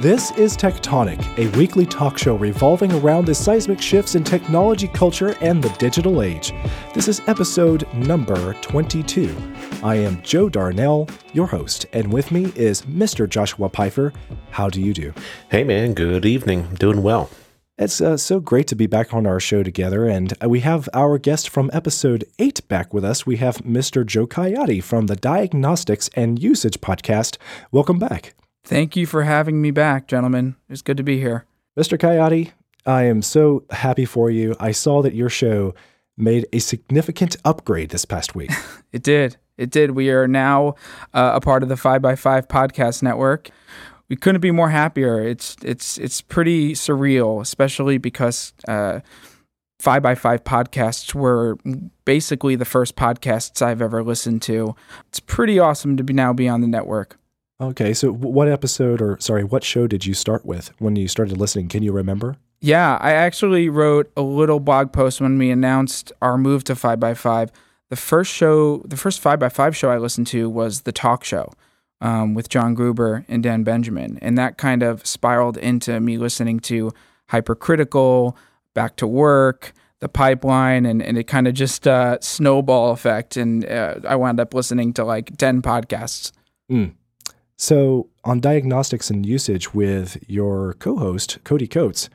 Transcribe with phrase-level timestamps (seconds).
[0.00, 5.34] This is Tectonic, a weekly talk show revolving around the seismic shifts in technology, culture,
[5.40, 6.52] and the digital age.
[6.94, 9.34] This is episode number 22.
[9.82, 13.28] I am Joe Darnell, your host, and with me is Mr.
[13.28, 14.12] Joshua Pfeiffer.
[14.50, 15.12] How do you do?
[15.50, 15.94] Hey, man.
[15.94, 16.76] Good evening.
[16.76, 17.28] Doing well.
[17.76, 20.88] It's uh, so great to be back on our show together, and uh, we have
[20.94, 23.26] our guest from episode 8 back with us.
[23.26, 24.06] We have Mr.
[24.06, 27.36] Joe Coyote from the Diagnostics and Usage podcast.
[27.72, 28.34] Welcome back.
[28.68, 30.54] Thank you for having me back, gentlemen.
[30.68, 31.46] It's good to be here.
[31.74, 31.98] Mr.
[31.98, 32.52] Coyote,
[32.84, 34.54] I am so happy for you.
[34.60, 35.74] I saw that your show
[36.18, 38.50] made a significant upgrade this past week.
[38.92, 39.38] it did.
[39.56, 39.92] It did.
[39.92, 40.74] We are now
[41.14, 43.48] uh, a part of the 5by5 podcast network.
[44.10, 45.26] We couldn't be more happier.
[45.26, 49.00] It's it's it's pretty surreal, especially because uh,
[49.82, 51.56] 5by5 podcasts were
[52.04, 54.76] basically the first podcasts I've ever listened to.
[55.08, 57.18] It's pretty awesome to be now be on the network.
[57.60, 61.36] Okay, so what episode or sorry, what show did you start with when you started
[61.36, 61.68] listening?
[61.68, 62.36] Can you remember?
[62.60, 67.50] Yeah, I actually wrote a little blog post when we announced our move to 5by5.
[67.88, 71.52] The first show, the first 5by5 show I listened to was The Talk Show
[72.00, 74.18] um, with John Gruber and Dan Benjamin.
[74.22, 76.92] And that kind of spiraled into me listening to
[77.30, 78.36] Hypercritical,
[78.74, 83.36] Back to Work, The Pipeline, and, and it kind of just uh, snowball effect.
[83.36, 86.32] And uh, I wound up listening to like 10 podcasts.
[86.70, 86.94] Mm.
[87.60, 92.08] So, on diagnostics and usage with your co host, Cody Coates,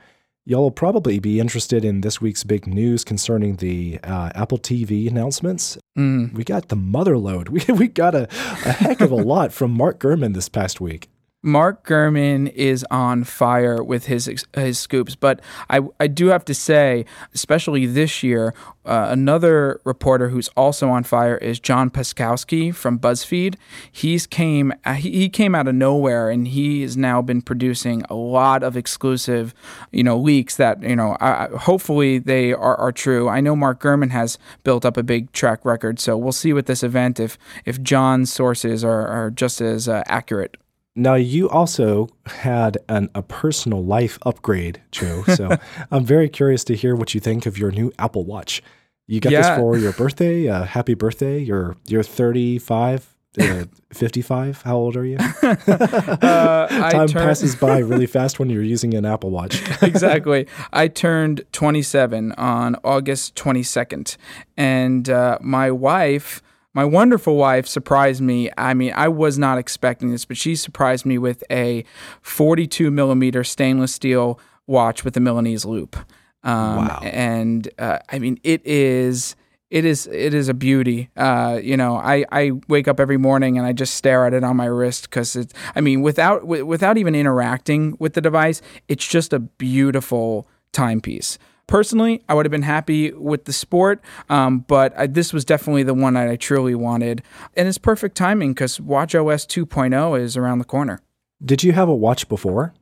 [0.45, 5.05] y'all will probably be interested in this week's big news concerning the uh, Apple TV
[5.05, 5.77] announcements.
[5.97, 6.33] Mm.
[6.33, 7.49] We got the mother lode.
[7.67, 11.09] We, we got a, a heck of a lot from Mark Gurman this past week.
[11.45, 16.53] Mark Gurman is on fire with his his scoops, but I I do have to
[16.53, 18.53] say, especially this year,
[18.85, 23.55] uh, another reporter who's also on fire is John Paczkowski from BuzzFeed.
[23.91, 28.63] He's came he came out of nowhere, and he has now been producing a lot
[28.63, 29.53] of exclusive,
[29.91, 33.27] you know, leaks that you know I, hopefully they are, are true.
[33.27, 36.67] I know Mark Gurman has built up a big track record, so we'll see with
[36.67, 40.55] this event if if John's sources are, are just as uh, accurate.
[40.95, 45.23] Now, you also had an, a personal life upgrade, Joe.
[45.33, 45.57] So
[45.89, 48.61] I'm very curious to hear what you think of your new Apple Watch.
[49.07, 49.41] You got yeah.
[49.41, 50.47] this for your birthday.
[50.47, 51.39] Uh, happy birthday.
[51.39, 54.61] You're, you're 35, uh, 55.
[54.61, 55.17] How old are you?
[55.17, 59.61] uh, Time turn- passes by really fast when you're using an Apple Watch.
[59.81, 60.47] exactly.
[60.71, 64.17] I turned 27 on August 22nd.
[64.55, 66.43] And uh, my wife
[66.73, 68.49] my wonderful wife surprised me.
[68.57, 71.85] I mean, I was not expecting this, but she surprised me with a
[72.21, 75.95] 42 millimeter stainless steel watch with a Milanese loop.
[76.43, 76.99] Um, wow!
[77.03, 79.35] And uh, I mean, it is
[79.73, 81.09] it is it is a beauty.
[81.15, 84.43] Uh, you know, I, I wake up every morning and I just stare at it
[84.43, 85.53] on my wrist because it's.
[85.75, 91.39] I mean, without w- without even interacting with the device, it's just a beautiful timepiece.
[91.67, 95.83] Personally, I would have been happy with the sport, um, but I, this was definitely
[95.83, 97.23] the one that I truly wanted.
[97.55, 100.99] And it's perfect timing because WatchOS 2.0 is around the corner.
[101.43, 102.73] Did you have a watch before?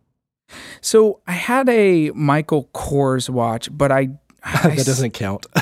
[0.81, 4.09] So I had a Michael Kors watch, but I
[4.63, 5.45] that doesn't count.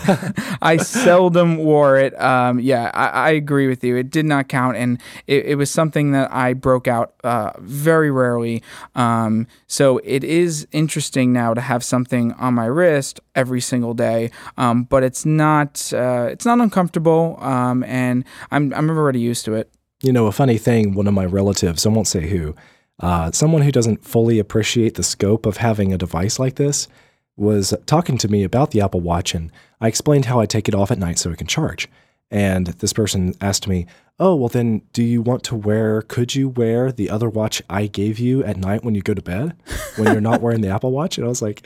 [0.62, 2.19] I seldom wore it.
[2.19, 3.97] Um, yeah, I, I, agree with you.
[3.97, 8.09] It did not count, and it, it was something that I broke out uh, very
[8.09, 8.63] rarely.
[8.95, 14.31] Um, so it is interesting now to have something on my wrist every single day,
[14.57, 19.56] um, but it's not uh, it's not uncomfortable, um, and I'm I'm already used to
[19.56, 19.69] it.
[20.01, 20.94] You know, a funny thing.
[20.94, 22.56] One of my relatives, I won't say who,
[23.01, 26.88] uh, someone who doesn't fully appreciate the scope of having a device like this
[27.39, 29.51] was talking to me about the Apple Watch, and
[29.81, 31.88] I explained how I take it off at night so it can charge.
[32.31, 33.88] And this person asked me,
[34.22, 37.88] Oh, well, then do you want to wear, could you wear the other watch I
[37.88, 39.55] gave you at night when you go to bed
[39.95, 41.17] when you're not wearing the Apple Watch?
[41.17, 41.66] And I was like,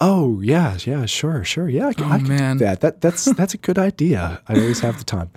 [0.00, 1.68] Oh, yeah, yeah, sure, sure.
[1.68, 2.56] Yeah, I, oh, I can man.
[2.56, 2.80] do that.
[2.80, 3.00] that.
[3.00, 4.42] That's, that's a good idea.
[4.48, 5.30] I always have the time.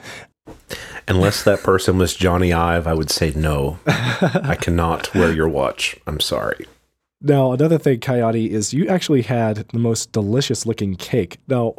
[1.07, 3.77] Unless that person was Jony Ive, I would say no.
[3.85, 5.95] I cannot wear your watch.
[6.07, 6.65] I'm sorry.
[7.21, 11.37] Now, another thing, Coyote, is you actually had the most delicious looking cake.
[11.47, 11.75] Now,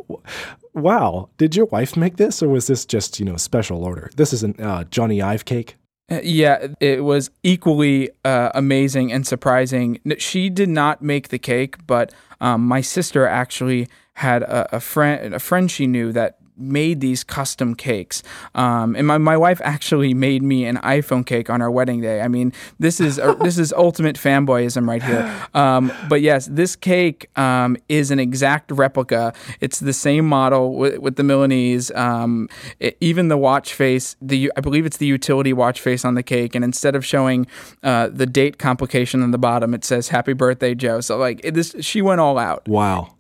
[0.75, 4.11] wow, did your wife make this or was this just, you know, special order?
[4.17, 5.77] This is a uh, Jony Ive cake?
[6.11, 10.01] Uh, yeah, it was equally uh, amazing and surprising.
[10.19, 15.35] She did not make the cake, but um, my sister actually had a, a friend,
[15.35, 18.23] a friend she knew that made these custom cakes.
[18.55, 22.21] Um, and my, my wife actually made me an iPhone cake on our wedding day.
[22.21, 25.33] I mean, this is a, this is ultimate fanboyism right here.
[25.55, 29.33] Um, but yes, this cake um, is an exact replica.
[29.61, 31.91] It's the same model with, with the Milanese.
[31.93, 32.49] Um,
[32.79, 36.23] it, even the watch face, the I believe it's the utility watch face on the
[36.23, 37.47] cake, and instead of showing
[37.83, 41.55] uh, the date complication on the bottom, it says "Happy Birthday, Joe." So like it,
[41.55, 42.67] this, she went all out.
[42.69, 43.15] Wow,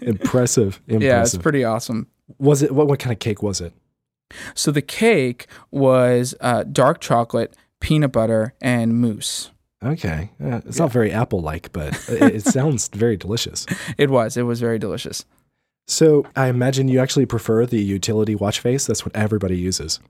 [0.00, 0.80] impressive!
[0.88, 1.02] Impressive.
[1.02, 2.08] Yeah, it's pretty awesome.
[2.38, 2.86] Was it what?
[2.86, 3.72] What kind of cake was it?
[4.54, 9.50] So the cake was uh, dark chocolate, peanut butter, and mousse.
[9.82, 13.66] Okay, uh, it's not very apple-like, but it, it sounds very delicious.
[13.98, 14.36] It was.
[14.36, 15.26] It was very delicious.
[15.86, 18.86] So I imagine you actually prefer the utility watch face.
[18.86, 20.00] That's what everybody uses.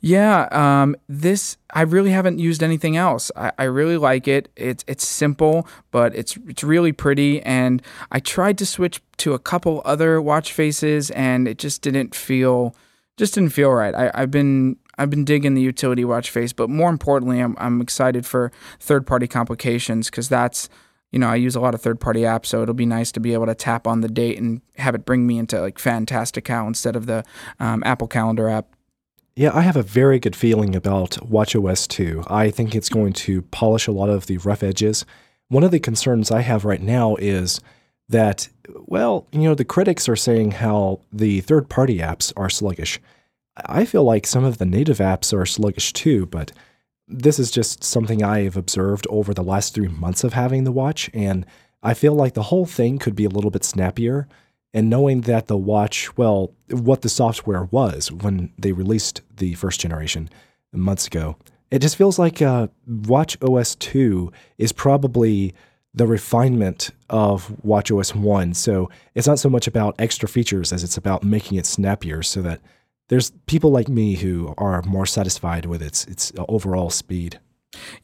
[0.00, 3.30] Yeah, um, this I really haven't used anything else.
[3.34, 4.50] I, I really like it.
[4.56, 7.40] It's it's simple, but it's it's really pretty.
[7.42, 7.80] And
[8.10, 12.76] I tried to switch to a couple other watch faces, and it just didn't feel
[13.16, 13.94] just didn't feel right.
[13.94, 17.80] I, I've been I've been digging the utility watch face, but more importantly, I'm I'm
[17.80, 20.68] excited for third party complications because that's
[21.12, 23.20] you know, I use a lot of third party apps, so it'll be nice to
[23.20, 26.66] be able to tap on the date and have it bring me into like Fantastical
[26.66, 27.22] instead of the
[27.60, 28.74] um, Apple Calendar app.
[29.36, 32.24] Yeah, I have a very good feeling about WatchOS 2.
[32.26, 35.06] I think it's going to polish a lot of the rough edges.
[35.48, 37.60] One of the concerns I have right now is
[38.08, 38.48] that,
[38.86, 43.00] well, you know, the critics are saying how the third party apps are sluggish.
[43.66, 46.52] I feel like some of the native apps are sluggish too, but
[47.08, 51.10] this is just something I've observed over the last three months of having the watch,
[51.12, 51.46] and
[51.82, 54.28] I feel like the whole thing could be a little bit snappier.
[54.74, 59.80] And knowing that the watch, well, what the software was when they released the first
[59.80, 60.30] generation
[60.72, 61.36] months ago,
[61.70, 65.54] it just feels like uh, Watch OS 2 is probably
[65.94, 68.54] the refinement of Watch OS 1.
[68.54, 72.40] So it's not so much about extra features as it's about making it snappier so
[72.42, 72.60] that
[73.12, 77.38] there's people like me who are more satisfied with its its overall speed.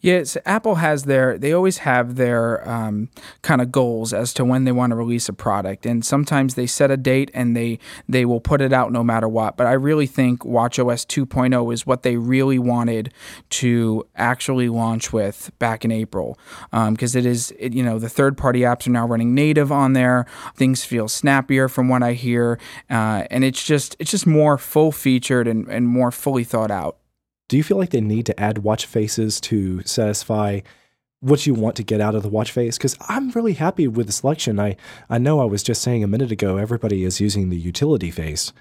[0.01, 3.11] Yes, Apple has their, they always have their um,
[3.43, 5.85] kind of goals as to when they want to release a product.
[5.85, 7.79] And sometimes they set a date and they,
[8.09, 9.57] they will put it out no matter what.
[9.57, 13.13] But I really think WatchOS 2.0 is what they really wanted
[13.51, 16.39] to actually launch with back in April.
[16.71, 19.73] Because um, it is, it, you know, the third party apps are now running native
[19.73, 20.27] on there.
[20.55, 22.59] Things feel snappier from what I hear.
[22.89, 26.99] Uh, and it's just, it's just more full featured and, and more fully thought out.
[27.49, 30.61] Do you feel like they need to add watch faces to satisfy
[31.21, 32.77] what you want to get out of the watch face?
[32.77, 34.61] Because I'm really happy with the selection.
[34.61, 34.77] I,
[35.09, 38.53] I know I was just saying a minute ago everybody is using the utility face,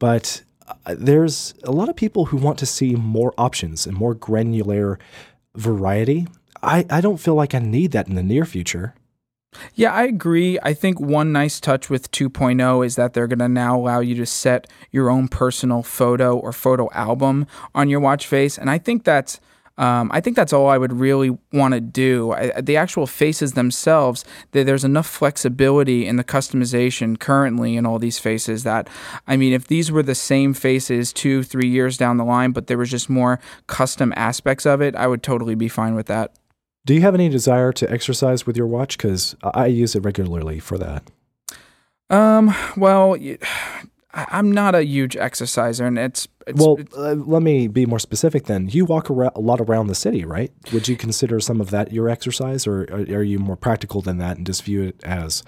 [0.00, 4.14] but uh, there's a lot of people who want to see more options and more
[4.14, 4.98] granular
[5.54, 6.26] variety.
[6.62, 8.94] I, I don't feel like I need that in the near future.
[9.74, 10.58] Yeah, I agree.
[10.62, 14.14] I think one nice touch with 2.0 is that they're going to now allow you
[14.16, 18.78] to set your own personal photo or photo album on your watch face, and I
[18.78, 19.40] think that's
[19.78, 22.32] um, I think that's all I would really want to do.
[22.32, 27.98] I, the actual faces themselves, they, there's enough flexibility in the customization currently in all
[27.98, 28.88] these faces that,
[29.26, 32.66] I mean, if these were the same faces two, three years down the line, but
[32.66, 36.32] there was just more custom aspects of it, I would totally be fine with that.
[36.84, 38.96] Do you have any desire to exercise with your watch?
[38.96, 41.04] Because I use it regularly for that.
[42.10, 42.54] Um.
[42.76, 43.16] Well,
[44.14, 46.76] I'm not a huge exerciser, and it's, it's well.
[46.78, 48.44] it's, uh, let me be more specific.
[48.44, 50.52] Then you walk around, a lot around the city, right?
[50.72, 54.36] Would you consider some of that your exercise, or are you more practical than that
[54.36, 55.42] and just view it as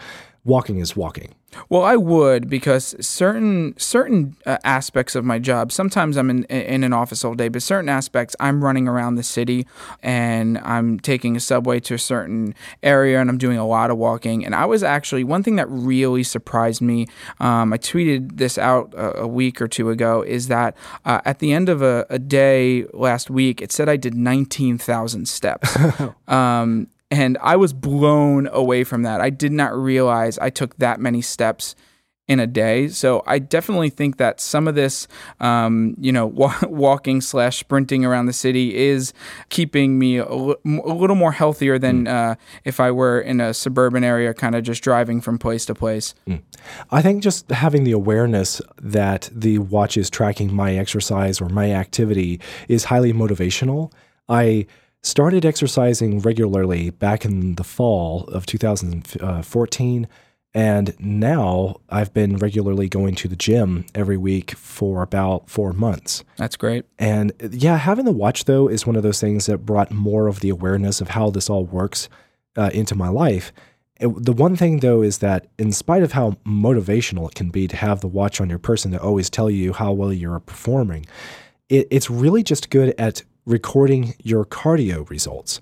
[0.44, 1.35] walking is walking?
[1.69, 5.73] Well, I would because certain certain uh, aspects of my job.
[5.73, 9.23] Sometimes I'm in in an office all day, but certain aspects I'm running around the
[9.23, 9.66] city
[10.02, 13.99] and I'm taking a subway to a certain area and I'm doing a lot of
[13.99, 14.45] walking.
[14.45, 17.07] And I was actually one thing that really surprised me.
[17.40, 20.23] Um, I tweeted this out a, a, week or two ago.
[20.23, 23.97] Is that uh, at the end of a, a, day last week, it said I
[23.97, 25.76] did nineteen thousand steps.
[26.28, 29.21] um, and I was blown away from that.
[29.21, 31.76] I did not realize I took that many steps
[32.26, 32.88] in a day.
[32.88, 35.06] So I definitely think that some of this,
[35.38, 36.26] um, you know,
[36.64, 39.12] walking slash sprinting around the city is
[39.49, 42.09] keeping me a, l- a little more healthier than mm.
[42.09, 45.75] uh, if I were in a suburban area, kind of just driving from place to
[45.75, 46.16] place.
[46.26, 46.42] Mm.
[46.90, 51.71] I think just having the awareness that the watch is tracking my exercise or my
[51.71, 53.92] activity is highly motivational.
[54.28, 54.66] I
[55.04, 60.08] started exercising regularly back in the fall of 2014.
[60.56, 66.23] And now I've been regularly going to the gym every week for about four months.
[66.37, 66.84] That's great.
[66.99, 70.40] And yeah, having the watch though is one of those things that brought more of
[70.40, 72.08] the awareness of how this all works
[72.56, 73.52] uh, into my life.
[74.00, 77.66] It- the one thing though is that in spite of how motivational it can be
[77.68, 81.04] to have the watch on your person to always tell you how well you're performing,
[81.68, 85.60] it, it's really just good at recording your cardio results.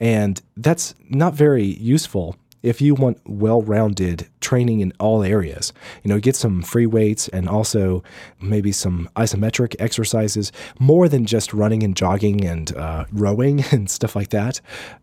[0.00, 5.72] And that's not very useful if you want well-rounded training in all areas.
[6.02, 8.02] You know, get some free weights and also
[8.40, 14.14] maybe some isometric exercises, more than just running and jogging and uh, rowing and stuff
[14.14, 14.60] like that.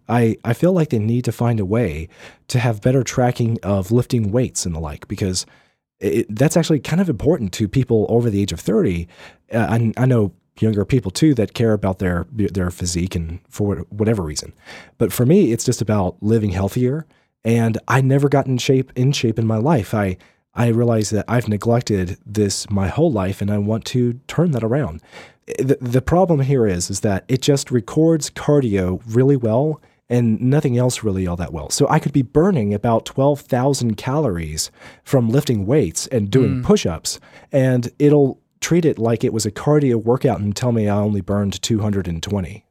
[0.07, 2.07] I, I feel like they need to find a way
[2.47, 5.45] to have better tracking of lifting weights and the like because
[5.99, 9.07] it, that's actually kind of important to people over the age of 30.
[9.53, 13.77] Uh, I, I know younger people too that care about their their physique and for
[13.89, 14.53] whatever reason.
[14.97, 17.05] But for me, it's just about living healthier.
[17.43, 19.93] And I never got in shape in shape in my life.
[19.93, 20.17] I
[20.53, 24.63] I realize that I've neglected this my whole life, and I want to turn that
[24.63, 25.01] around.
[25.57, 30.77] The, the problem here is is that it just records cardio really well and nothing
[30.77, 31.69] else really all that well.
[31.69, 34.71] So I could be burning about 12,000 calories
[35.03, 36.63] from lifting weights and doing hmm.
[36.63, 37.19] push-ups
[37.51, 41.21] and it'll treat it like it was a cardio workout and tell me I only
[41.21, 42.65] burned 220.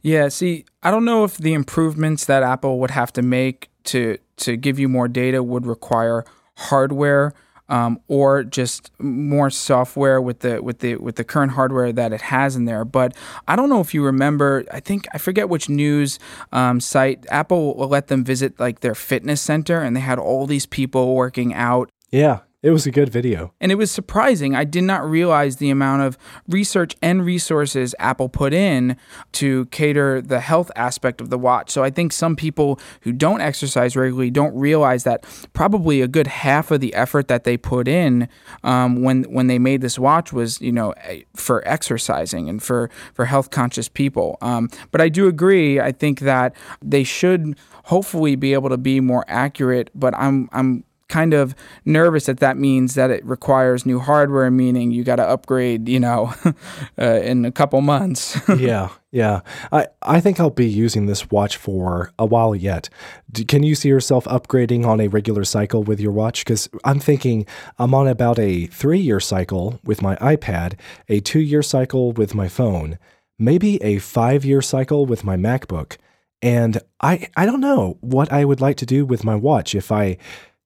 [0.00, 4.18] Yeah, see, I don't know if the improvements that Apple would have to make to
[4.38, 6.24] to give you more data would require
[6.56, 7.34] hardware
[7.68, 12.22] um, or just more software with the with the with the current hardware that it
[12.22, 12.84] has in there.
[12.84, 13.16] But
[13.48, 14.64] I don't know if you remember.
[14.70, 16.18] I think I forget which news
[16.52, 20.66] um, site Apple let them visit like their fitness center, and they had all these
[20.66, 23.52] people working out Yeah, it was a good video.
[23.60, 24.56] and it was surprising.
[24.56, 26.18] I did not realize the amount of
[26.48, 28.96] research and resources Apple put in
[29.32, 31.70] to cater the health aspect of the watch.
[31.70, 36.26] So I think some people who don't exercise regularly don't realize that probably a good
[36.26, 38.28] half of the effort that they put in
[38.64, 42.90] um, when when they made this watch was you know eh, for exercising and for
[43.14, 44.38] for health conscious people.
[44.40, 45.78] Um, but I do agree.
[45.78, 49.88] I think that they should hopefully be able to be more accurate.
[49.94, 54.90] But I'm I'm kind of nervous that that means that it requires new hardware, meaning
[54.90, 56.34] you got to upgrade, you know,
[56.98, 58.38] uh, in a couple months.
[58.58, 59.40] yeah, yeah.
[59.70, 62.88] I, I think I'll be using this watch for a while yet.
[63.30, 66.44] D- can you see yourself upgrading on a regular cycle with your watch?
[66.44, 67.46] Because I'm thinking
[67.78, 70.74] I'm on about a three year cycle with my iPad,
[71.08, 72.98] a two year cycle with my phone,
[73.38, 75.96] maybe a five year cycle with my MacBook.
[76.42, 79.90] And I, I don't know what I would like to do with my watch if
[79.90, 80.18] I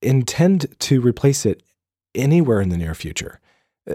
[0.02, 1.62] intend to replace it
[2.14, 3.40] anywhere in the near future,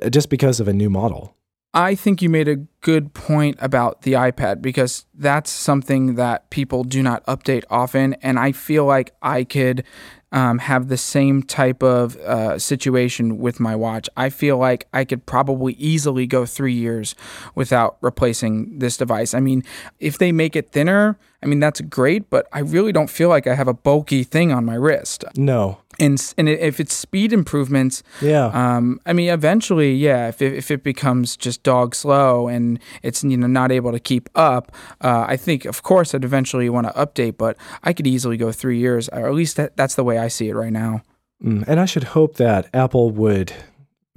[0.01, 1.35] uh, just because of a new model.
[1.73, 6.85] I think you made a good point about the iPad because that's something that people
[6.85, 8.13] do not update often.
[8.21, 9.83] And I feel like I could
[10.31, 14.09] um, have the same type of uh, situation with my watch.
[14.15, 17.13] I feel like I could probably easily go three years
[17.55, 19.33] without replacing this device.
[19.33, 19.63] I mean,
[19.99, 23.47] if they make it thinner, I mean, that's great, but I really don't feel like
[23.47, 25.25] I have a bulky thing on my wrist.
[25.37, 25.79] No.
[25.99, 28.45] And, and if it's speed improvements, Yeah.
[28.53, 30.27] um, I mean, eventually, yeah.
[30.27, 33.99] If it, if it becomes just dog slow and it's you know not able to
[33.99, 34.71] keep up,
[35.01, 37.37] uh, I think of course I'd eventually want to update.
[37.37, 40.27] But I could easily go three years, or at least that, that's the way I
[40.29, 41.01] see it right now.
[41.43, 43.51] Mm, And I should hope that Apple would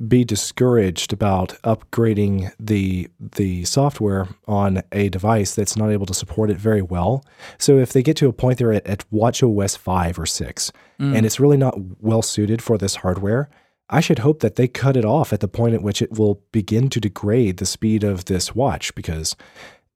[0.07, 6.51] be discouraged about upgrading the the software on a device that's not able to support
[6.51, 7.25] it very well.
[7.59, 11.17] So if they get to a point they're at, at WatchOS 5 or 6 mm.
[11.17, 13.49] and it's really not well suited for this hardware,
[13.91, 16.43] I should hope that they cut it off at the point at which it will
[16.53, 19.35] begin to degrade the speed of this watch because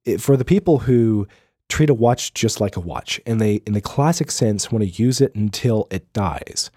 [0.04, 1.28] it, for the people who
[1.68, 5.02] treat a watch just like a watch and they in the classic sense want to
[5.02, 6.70] use it until it dies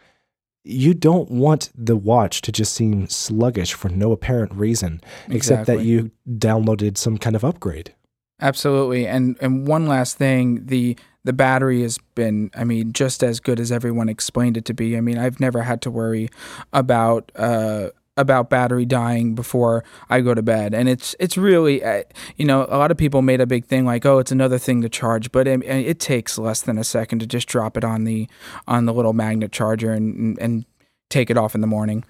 [0.65, 5.83] you don't want the watch to just seem sluggish for no apparent reason except that
[5.83, 7.93] you downloaded some kind of upgrade.
[8.41, 9.07] Absolutely.
[9.07, 13.59] And and one last thing, the the battery has been, I mean, just as good
[13.59, 14.97] as everyone explained it to be.
[14.97, 16.29] I mean, I've never had to worry
[16.73, 22.03] about uh, about battery dying before I go to bed, and it's it's really, uh,
[22.37, 24.81] you know, a lot of people made a big thing like, oh, it's another thing
[24.81, 28.03] to charge, but it, it takes less than a second to just drop it on
[28.03, 28.27] the
[28.67, 30.65] on the little magnet charger and and,
[31.07, 32.03] take it off in the morning.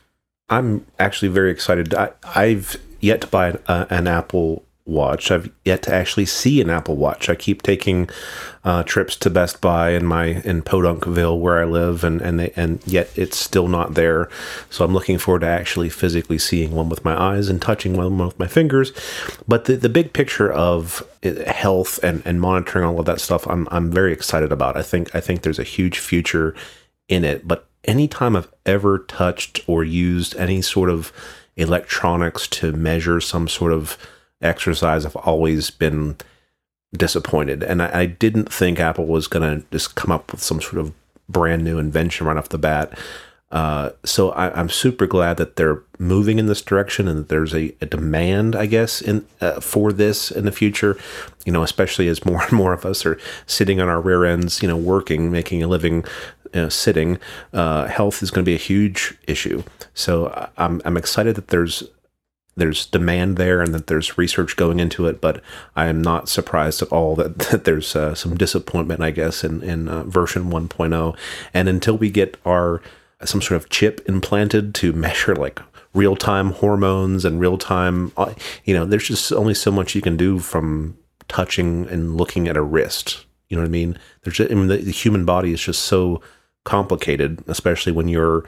[0.50, 1.94] I'm actually very excited.
[1.94, 5.32] I, I've yet to buy an, uh, an Apple Watch.
[5.32, 7.28] I've yet to actually see an Apple Watch.
[7.28, 8.08] I keep taking
[8.64, 12.52] uh, trips to Best Buy in my in Podunkville where I live, and and they,
[12.56, 14.30] and yet it's still not there.
[14.70, 18.16] So I'm looking forward to actually physically seeing one with my eyes and touching one
[18.20, 18.94] with my fingers.
[19.48, 23.48] But the the big picture of uh, health and and monitoring all of that stuff,
[23.48, 24.78] I'm I'm very excited about.
[24.78, 26.54] I think I think there's a huge future
[27.08, 27.48] in it.
[27.48, 31.12] But anytime I've ever touched or used any sort of
[31.58, 33.98] electronics to measure some sort of
[34.42, 36.18] exercise, I've always been
[36.94, 37.64] disappointed.
[37.64, 40.78] And I, I didn't think Apple was going to just come up with some sort
[40.78, 40.94] of
[41.28, 42.98] brand new invention right off the bat.
[43.52, 47.54] Uh, so I, am super glad that they're moving in this direction and that there's
[47.54, 50.98] a, a demand, I guess, in uh, for this in the future.
[51.46, 54.62] You know, especially as more and more of us are sitting on our rear ends,
[54.62, 56.04] you know, working, making a living,
[56.54, 57.20] you know, sitting.
[57.54, 59.64] Uh, health is going to be a huge issue.
[59.94, 61.84] So I'm I'm excited that there's
[62.58, 65.42] there's demand there and that there's research going into it, but
[65.76, 69.62] I am not surprised at all that, that there's uh, some disappointment, I guess, in,
[69.62, 71.18] in uh, version 1.0.
[71.54, 72.82] And until we get our
[73.24, 75.60] some sort of chip implanted to measure like
[75.94, 78.34] real time hormones and real time, uh,
[78.64, 80.98] you know, there's just only so much you can do from
[81.28, 83.26] touching and looking at a wrist.
[83.50, 83.98] You know what I mean?
[84.24, 86.22] There's just, I mean, the, the human body is just so
[86.64, 88.44] complicated, especially when you're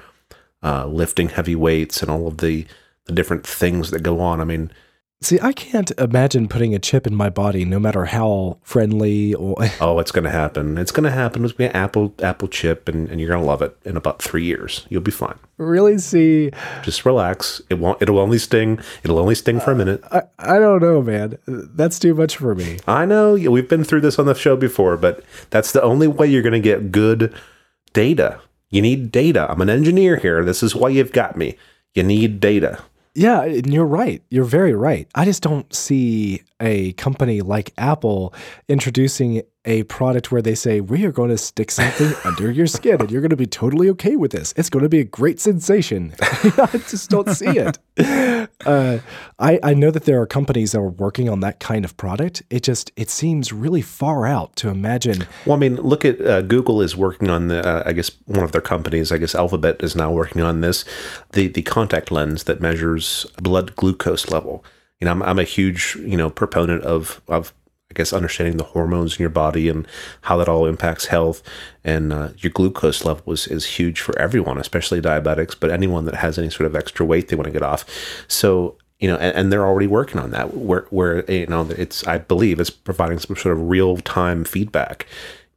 [0.63, 2.65] uh, lifting heavy weights and all of the
[3.07, 4.39] the different things that go on.
[4.39, 4.71] I mean,
[5.19, 9.55] See, I can't imagine putting a chip in my body, no matter how friendly or.
[9.81, 10.77] oh, it's going to happen.
[10.77, 11.43] It's going to happen.
[11.43, 13.75] It's going to be an Apple Apple chip, and, and you're going to love it
[13.83, 14.85] in about three years.
[14.89, 15.39] You'll be fine.
[15.57, 15.97] Really?
[15.97, 16.51] See,
[16.83, 17.63] just relax.
[17.67, 17.99] It won't.
[17.99, 18.79] It'll only sting.
[19.03, 20.03] It'll only sting for a minute.
[20.11, 21.39] I, I don't know, man.
[21.47, 22.77] That's too much for me.
[22.87, 23.33] I know.
[23.33, 26.53] We've been through this on the show before, but that's the only way you're going
[26.53, 27.33] to get good
[27.91, 28.39] data.
[28.69, 29.49] You need data.
[29.49, 30.43] I'm an engineer here.
[30.45, 31.57] This is why you've got me.
[31.95, 32.83] You need data.
[33.17, 34.21] Yeah, and you're right.
[34.29, 35.07] You're very right.
[35.15, 38.31] I just don't see a company like Apple
[38.67, 42.99] introducing a product where they say, we are going to stick something under your skin
[43.01, 44.53] and you're going to be totally okay with this.
[44.55, 46.15] It's going to be a great sensation.
[46.21, 47.77] I just don't see it.
[48.65, 48.99] Uh,
[49.39, 52.43] I, I know that there are companies that are working on that kind of product.
[52.49, 55.27] It just, it seems really far out to imagine.
[55.45, 58.43] Well, I mean, look at uh, Google is working on the, uh, I guess one
[58.43, 60.85] of their companies, I guess Alphabet is now working on this,
[61.33, 64.63] the, the contact lens that measures blood glucose level
[64.99, 67.53] you know, I'm, I'm a huge, you know, proponent of, of
[67.97, 69.85] guess understanding the hormones in your body and
[70.21, 71.43] how that all impacts health.
[71.83, 76.15] And uh, your glucose level is, is huge for everyone, especially diabetics, but anyone that
[76.15, 77.83] has any sort of extra weight they want to get off.
[78.27, 82.05] So, you know, and, and they're already working on that where, where, you know, it's,
[82.07, 85.05] I believe it's providing some sort of real time feedback.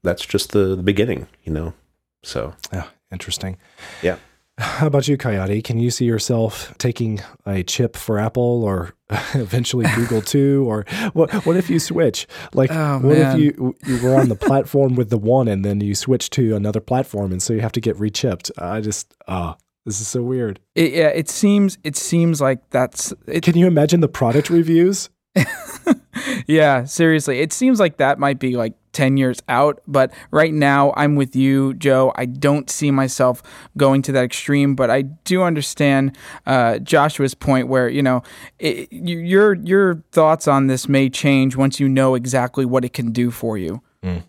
[0.02, 1.74] That's just the, the beginning, you know?
[2.22, 3.58] So, yeah, interesting.
[4.02, 4.16] Yeah.
[4.60, 5.62] How about you, Coyote?
[5.62, 8.94] Can you see yourself taking a chip for Apple or
[9.34, 10.66] eventually Google too?
[10.68, 12.26] Or what what if you switch?
[12.52, 13.32] Like oh, what man.
[13.34, 16.54] if you you were on the platform with the one and then you switch to
[16.54, 18.50] another platform and so you have to get rechipped?
[18.58, 19.52] I just ah.
[19.52, 19.54] Uh,
[19.86, 20.60] this is so weird.
[20.74, 23.14] It, yeah, it seems it seems like that's.
[23.26, 25.08] It, Can you imagine the product reviews?
[26.46, 27.40] yeah, seriously.
[27.40, 29.80] It seems like that might be like 10 years out.
[29.86, 32.12] But right now, I'm with you, Joe.
[32.16, 33.42] I don't see myself
[33.76, 36.16] going to that extreme, but I do understand
[36.46, 38.22] uh, Joshua's point where, you know,
[38.58, 43.12] it, your, your thoughts on this may change once you know exactly what it can
[43.12, 43.82] do for you.
[44.02, 44.24] Mm.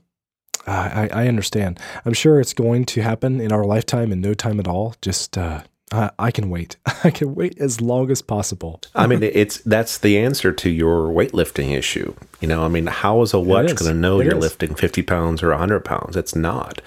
[0.67, 1.79] I, I understand.
[2.05, 4.95] I'm sure it's going to happen in our lifetime in no time at all.
[5.01, 6.77] Just uh, I, I can wait.
[7.03, 8.81] I can wait as long as possible.
[8.95, 12.15] I mean, it's that's the answer to your weightlifting issue.
[12.39, 14.41] You know, I mean, how is a watch going to know it you're is.
[14.41, 16.15] lifting 50 pounds or 100 pounds?
[16.15, 16.81] It's not.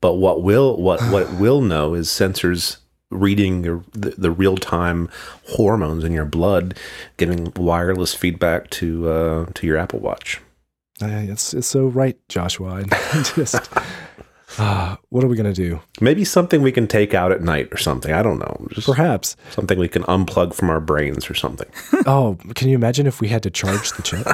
[0.00, 2.78] But what will what what it will know is sensors
[3.10, 5.08] reading the, the real time
[5.48, 6.76] hormones in your blood,
[7.16, 10.40] giving wireless feedback to uh, to your Apple Watch.
[11.00, 12.84] Uh, it's it's so right, Joshua.
[12.90, 13.56] I just
[14.56, 15.80] uh, what are we going to do?
[16.00, 18.12] Maybe something we can take out at night or something.
[18.12, 18.68] I don't know.
[18.72, 19.36] Just Perhaps.
[19.50, 21.68] Something we can unplug from our brains or something.
[22.06, 24.26] oh, can you imagine if we had to charge the chip?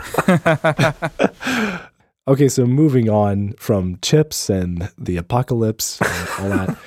[2.28, 6.78] okay, so moving on from chips and the apocalypse and all that,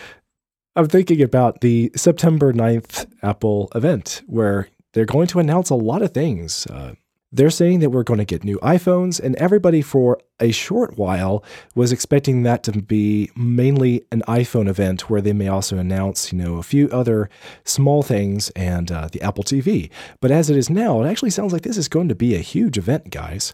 [0.75, 6.01] I'm thinking about the September 9th Apple event where they're going to announce a lot
[6.01, 6.67] of things.
[6.67, 6.93] Uh,
[7.37, 11.43] they're saying that we're going to get new iPhones, and everybody for a short while
[11.75, 16.37] was expecting that to be mainly an iPhone event where they may also announce, you
[16.37, 17.29] know, a few other
[17.63, 19.89] small things and uh, the Apple TV.
[20.19, 22.39] But as it is now, it actually sounds like this is going to be a
[22.39, 23.53] huge event, guys.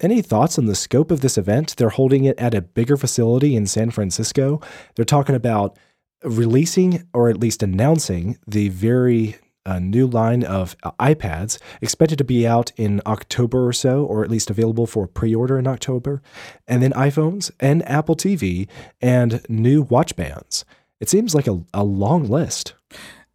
[0.00, 1.76] Any thoughts on the scope of this event?
[1.76, 4.60] They're holding it at a bigger facility in San Francisco.
[4.96, 5.78] They're talking about
[6.24, 9.36] releasing or at least announcing the very
[9.70, 14.30] a new line of iPads expected to be out in October or so, or at
[14.30, 16.22] least available for pre order in October,
[16.66, 18.68] and then iPhones and Apple TV
[19.00, 20.64] and new watch bands.
[20.98, 22.74] It seems like a, a long list.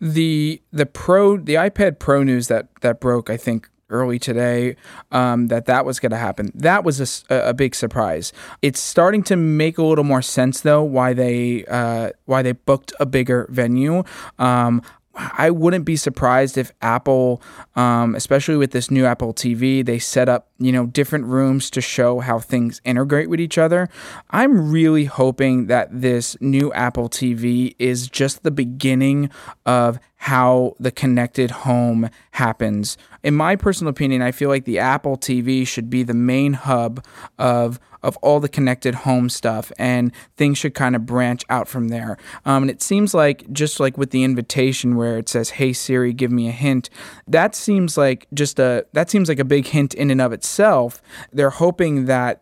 [0.01, 4.75] The the pro the iPad Pro news that that broke I think early today
[5.11, 6.51] um, that that was going to happen.
[6.55, 8.33] That was a, a, big surprise.
[8.61, 12.93] It's starting to make a little more sense though why they uh, why they booked
[12.99, 14.03] a bigger venue.
[14.39, 14.81] Um,
[15.15, 17.41] I wouldn't be surprised if Apple,
[17.75, 21.81] um, especially with this new Apple TV, they set up you know different rooms to
[21.81, 23.89] show how things integrate with each other.
[24.31, 29.29] I'm really hoping that this new Apple TV is just the beginning
[29.65, 32.97] of how the connected home happens.
[33.21, 37.05] In my personal opinion, I feel like the Apple TV should be the main hub
[37.37, 41.89] of of all the connected home stuff, and things should kind of branch out from
[41.89, 42.17] there.
[42.43, 46.11] Um, and it seems like just like with the invitation where it says, "Hey Siri,
[46.11, 46.89] give me a hint,"
[47.27, 51.03] that seems like just a that seems like a big hint in and of itself.
[51.33, 52.41] They're hoping that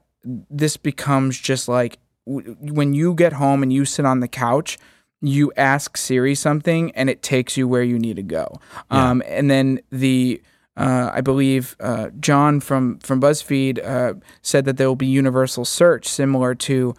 [0.49, 4.77] this becomes just like w- when you get home and you sit on the couch
[5.23, 8.59] you ask Siri something and it takes you where you need to go.
[8.91, 9.09] Yeah.
[9.09, 10.41] Um, and then the
[10.75, 15.65] uh, I believe uh, John from from BuzzFeed uh, said that there will be universal
[15.65, 16.95] search similar to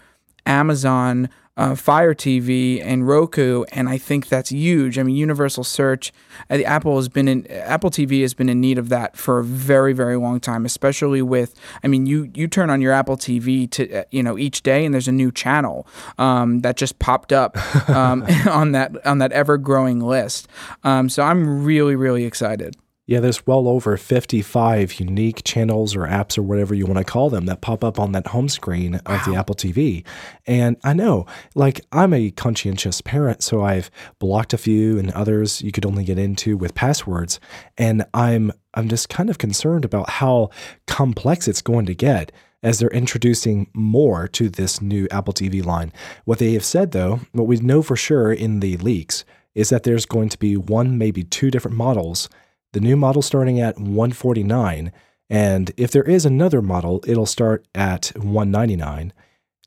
[0.47, 4.99] Amazon uh, Fire TV and Roku, and I think that's huge.
[4.99, 6.13] I mean, universal search.
[6.51, 9.45] Uh, Apple has been in Apple TV has been in need of that for a
[9.45, 11.55] very very long time, especially with.
[11.83, 14.85] I mean, you you turn on your Apple TV to uh, you know each day,
[14.85, 15.87] and there's a new channel
[16.19, 17.57] um, that just popped up
[17.89, 20.49] um, on that on that ever growing list.
[20.83, 22.77] Um, so I'm really really excited.
[23.07, 27.29] Yeah, there's well over 55 unique channels or apps or whatever you want to call
[27.29, 30.07] them that pop up on that home screen of the Apple TV.
[30.47, 35.61] And I know, like, I'm a conscientious parent, so I've blocked a few and others
[35.61, 37.41] you could only get into with passwords.
[37.77, 40.49] And I'm I'm just kind of concerned about how
[40.87, 45.93] complex it's going to get as they're introducing more to this new Apple TV line.
[46.25, 49.83] What they have said though, what we know for sure in the leaks is that
[49.83, 52.31] there's going to be one, maybe two different models
[52.75, 54.93] the new model starting at 149
[55.31, 59.13] and if there is another model it'll start at 199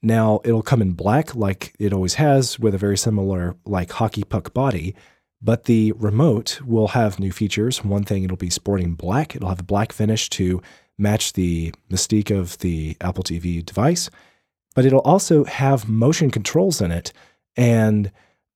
[0.04, 4.24] now it'll come in black like it always has with a very similar like hockey
[4.24, 4.96] puck body
[5.42, 7.84] but the remote will have new features.
[7.84, 9.36] One thing it'll be sporting black.
[9.36, 10.64] It'll have a black finish to
[10.98, 14.10] match the mystique of the apple tv device
[14.78, 17.12] but it'll also have motion controls in it
[17.56, 18.12] and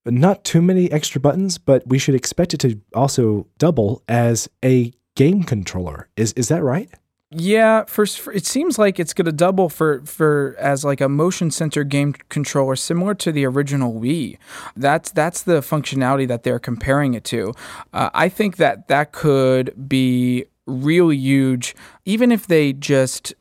[0.06, 4.94] not too many extra buttons, but we should expect it to also double as a
[5.16, 6.10] game controller.
[6.16, 6.90] Is is that right?
[7.34, 11.08] Yeah, for, for, it seems like it's going to double for for as like a
[11.08, 14.38] motion sensor game controller similar to the original Wii.
[14.76, 17.54] That's that's the functionality that they're comparing it to.
[17.94, 23.34] Uh, I think that that could be really huge, even if they just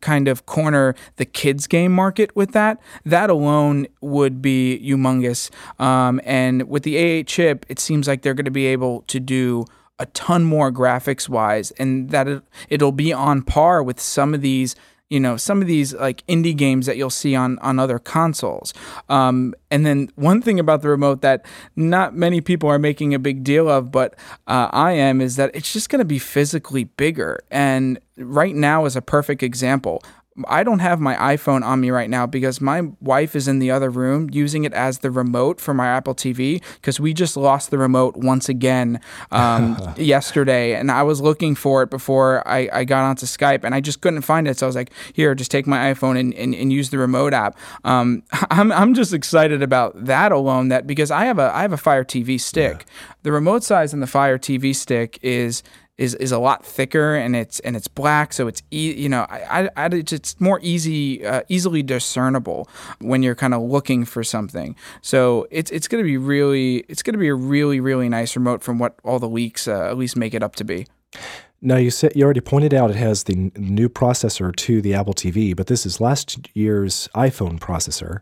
[0.00, 2.80] kind of corner the kids game market with that.
[3.04, 5.50] That alone would be humongous.
[5.80, 9.20] Um, and with the a8 chip it seems like they're going to be able to
[9.20, 9.64] do
[9.98, 14.40] a ton more graphics wise and that it, it'll be on par with some of
[14.40, 14.74] these
[15.12, 18.72] you know some of these like indie games that you'll see on on other consoles.
[19.10, 21.44] Um, and then one thing about the remote that
[21.76, 24.14] not many people are making a big deal of but
[24.46, 27.40] uh, i am is that it's just going to be physically bigger.
[27.50, 30.02] And right now is a perfect example
[30.46, 33.70] I don't have my iPhone on me right now because my wife is in the
[33.70, 37.70] other room using it as the remote for my Apple TV because we just lost
[37.70, 40.74] the remote once again um, yesterday.
[40.74, 44.00] And I was looking for it before I, I got onto Skype and I just
[44.00, 44.58] couldn't find it.
[44.58, 47.34] So I was like, here, just take my iPhone and, and, and use the remote
[47.34, 47.58] app.
[47.84, 51.72] Um, I'm, I'm just excited about that alone that because I have a I have
[51.72, 52.86] a Fire TV stick.
[52.86, 53.12] Yeah.
[53.24, 55.62] The remote size in the Fire TV stick is
[55.98, 59.26] is is a lot thicker and it's and it's black, so it's e- you know
[59.28, 62.68] I, I, it's more easy uh, easily discernible
[63.00, 64.74] when you're kind of looking for something.
[65.02, 68.34] So it's it's going to be really it's going to be a really really nice
[68.36, 70.86] remote from what all the leaks uh, at least make it up to be.
[71.60, 75.14] Now you said you already pointed out it has the new processor to the Apple
[75.14, 78.20] TV, but this is last year's iPhone processor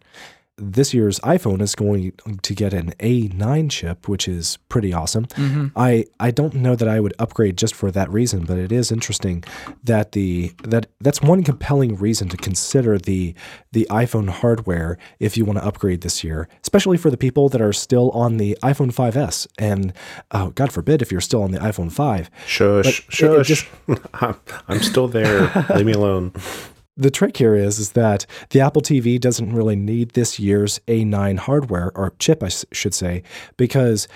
[0.61, 5.27] this year's iPhone is going to get an A9 chip, which is pretty awesome.
[5.27, 5.69] Mm-hmm.
[5.77, 8.93] I, I don't know that I would upgrade just for that reason, but it is
[8.93, 9.45] interesting
[9.83, 13.35] that the that that's one compelling reason to consider the
[13.73, 17.61] the iPhone hardware if you want to upgrade this year, especially for the people that
[17.61, 19.93] are still on the iPhone 5S and
[20.33, 22.31] oh, God forbid if you're still on the iPhone 5.
[22.47, 23.23] Shush, but shush.
[23.23, 23.67] It, it just,
[24.69, 25.51] I'm still there.
[25.75, 26.33] Leave me alone
[26.97, 31.39] the trick here is, is that the Apple TV doesn't really need this year's A9
[31.39, 33.23] hardware or chip, I should say,
[33.57, 34.09] because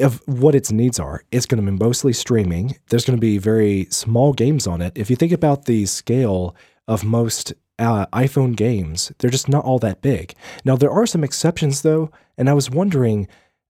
[0.00, 1.24] of what its needs are.
[1.32, 2.76] It's going to be mostly streaming.
[2.88, 4.92] There's going to be very small games on it.
[4.94, 6.54] If you think about the scale
[6.86, 10.34] of most uh, iPhone games, they're just not all that big.
[10.64, 13.28] Now, there are some exceptions though, and I was wondering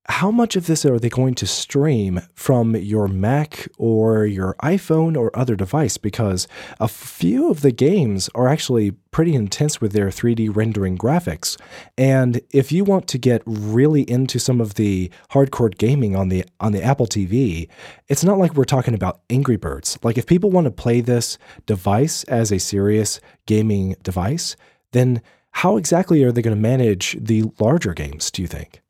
[0.08, 5.16] how much of this are they going to stream from your Mac or your iPhone
[5.16, 5.98] or other device?
[5.98, 6.48] Because
[6.80, 11.60] a few of the games are actually pretty intense with their 3D rendering graphics.
[11.98, 16.44] And if you want to get really into some of the hardcore gaming on the
[16.58, 17.68] on the Apple TV,
[18.08, 19.98] it's not like we're talking about Angry Birds.
[20.02, 24.56] Like if people want to play this device as a serious gaming device,
[24.92, 28.80] then how exactly are they going to manage the larger games, do you think?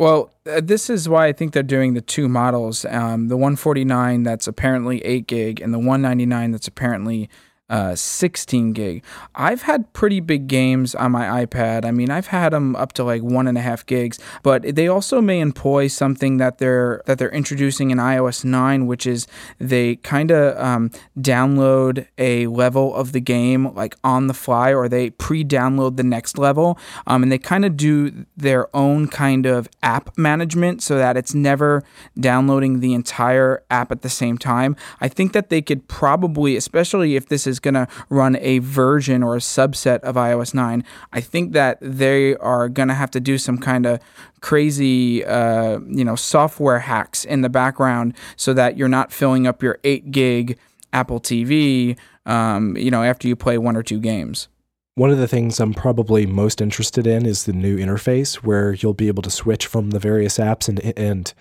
[0.00, 4.22] Well, uh, this is why I think they're doing the two models um, the 149
[4.22, 7.28] that's apparently 8 gig, and the 199 that's apparently
[7.70, 9.04] uh, 16 gig.
[9.34, 11.84] I've had pretty big games on my iPad.
[11.84, 14.18] I mean, I've had them up to like one and a half gigs.
[14.42, 19.06] But they also may employ something that they're that they're introducing in iOS 9, which
[19.06, 19.26] is
[19.58, 24.88] they kind of um, download a level of the game like on the fly, or
[24.88, 29.68] they pre-download the next level, um, and they kind of do their own kind of
[29.82, 31.84] app management so that it's never
[32.18, 34.74] downloading the entire app at the same time.
[35.00, 39.22] I think that they could probably, especially if this is going to run a version
[39.22, 43.20] or a subset of iOS 9, I think that they are going to have to
[43.20, 44.00] do some kind of
[44.40, 49.62] crazy, uh, you know, software hacks in the background so that you're not filling up
[49.62, 50.58] your 8 gig
[50.92, 51.96] Apple TV,
[52.26, 54.48] um, you know, after you play one or two games.
[54.96, 58.92] One of the things I'm probably most interested in is the new interface where you'll
[58.92, 61.32] be able to switch from the various apps and and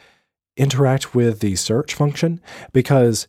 [0.55, 2.41] interact with the search function
[2.73, 3.27] because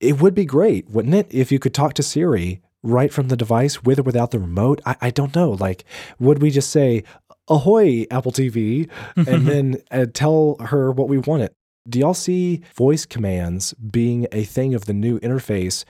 [0.00, 3.36] it would be great, wouldn't it, if you could talk to Siri right from the
[3.36, 4.80] device with or without the remote?
[4.86, 5.50] I, I don't know.
[5.50, 5.84] Like,
[6.18, 7.04] would we just say,
[7.48, 11.50] Ahoy, Apple TV, and then uh, tell her what we wanted?
[11.88, 15.84] Do y'all see voice commands being a thing of the new interface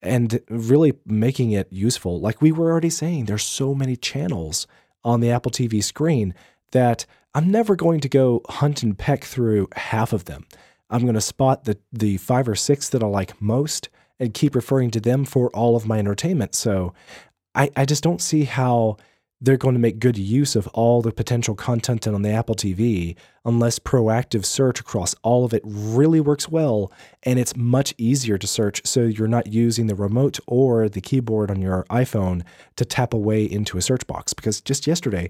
[0.00, 2.20] and really making it useful?
[2.20, 4.66] Like we were already saying, there's so many channels
[5.04, 6.32] on the Apple TV screen
[6.70, 10.46] that I'm never going to go hunt and peck through half of them.
[10.92, 13.88] I'm going to spot the the five or six that I like most
[14.20, 16.54] and keep referring to them for all of my entertainment.
[16.54, 16.94] So
[17.54, 18.98] I, I just don't see how
[19.40, 23.16] they're going to make good use of all the potential content on the Apple TV
[23.44, 26.92] unless proactive search across all of it really works well
[27.24, 31.50] and it's much easier to search so you're not using the remote or the keyboard
[31.50, 32.44] on your iPhone
[32.76, 35.28] to tap away into a search box because just yesterday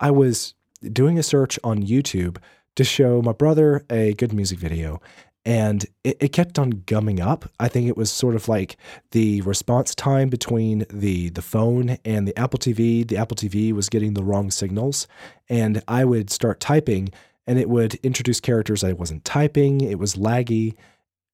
[0.00, 0.54] I was
[0.90, 2.38] doing a search on YouTube
[2.76, 5.00] to show my brother a good music video.
[5.44, 7.50] And it, it kept on gumming up.
[7.58, 8.76] I think it was sort of like
[9.10, 13.06] the response time between the the phone and the Apple TV.
[13.06, 15.08] The Apple TV was getting the wrong signals,
[15.48, 17.08] and I would start typing,
[17.44, 19.80] and it would introduce characters I wasn't typing.
[19.80, 20.76] It was laggy.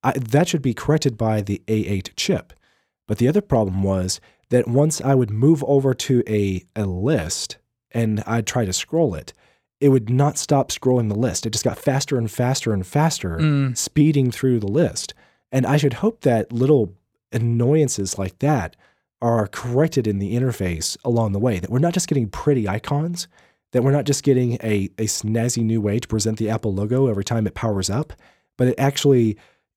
[0.02, 2.54] I, that should be corrected by the A8 chip.
[3.06, 4.20] But the other problem was
[4.50, 7.58] that once I would move over to a, a list
[7.90, 9.32] and I'd try to scroll it,
[9.80, 11.46] it would not stop scrolling the list.
[11.46, 13.76] It just got faster and faster and faster, mm.
[13.76, 15.14] speeding through the list.
[15.52, 16.94] And I should hope that little
[17.32, 18.76] annoyances like that
[19.20, 23.28] are corrected in the interface along the way, that we're not just getting pretty icons,
[23.72, 27.06] that we're not just getting a, a snazzy new way to present the Apple logo
[27.06, 28.12] every time it powers up,
[28.56, 29.36] but it actually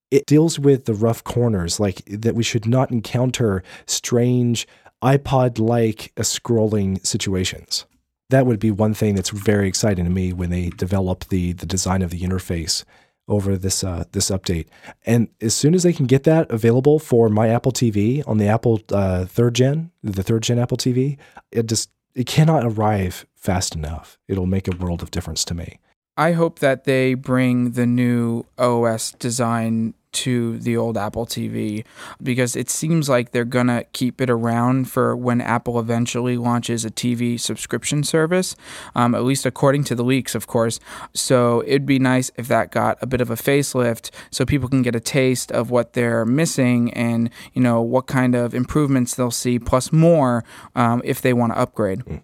[0.09, 4.67] it deals with the rough corners, like that we should not encounter strange
[5.01, 7.85] iPod-like scrolling situations
[8.31, 11.65] that would be one thing that's very exciting to me when they develop the the
[11.65, 12.83] design of the interface
[13.27, 14.67] over this uh, this update.
[15.05, 18.47] And as soon as they can get that available for my Apple TV on the
[18.47, 21.17] Apple uh, third gen, the third gen Apple TV,
[21.51, 24.17] it just it cannot arrive fast enough.
[24.27, 25.79] It'll make a world of difference to me.
[26.17, 31.85] I hope that they bring the new OS design to the old Apple TV
[32.21, 36.85] because it seems like they're going to keep it around for when Apple eventually launches
[36.85, 38.55] a TV subscription service,
[38.95, 40.79] um, at least according to the leaks, of course.
[41.13, 44.81] So it'd be nice if that got a bit of a facelift so people can
[44.81, 49.31] get a taste of what they're missing and, you know, what kind of improvements they'll
[49.31, 50.43] see, plus more
[50.75, 51.99] um, if they want to upgrade.
[51.99, 52.21] Mm.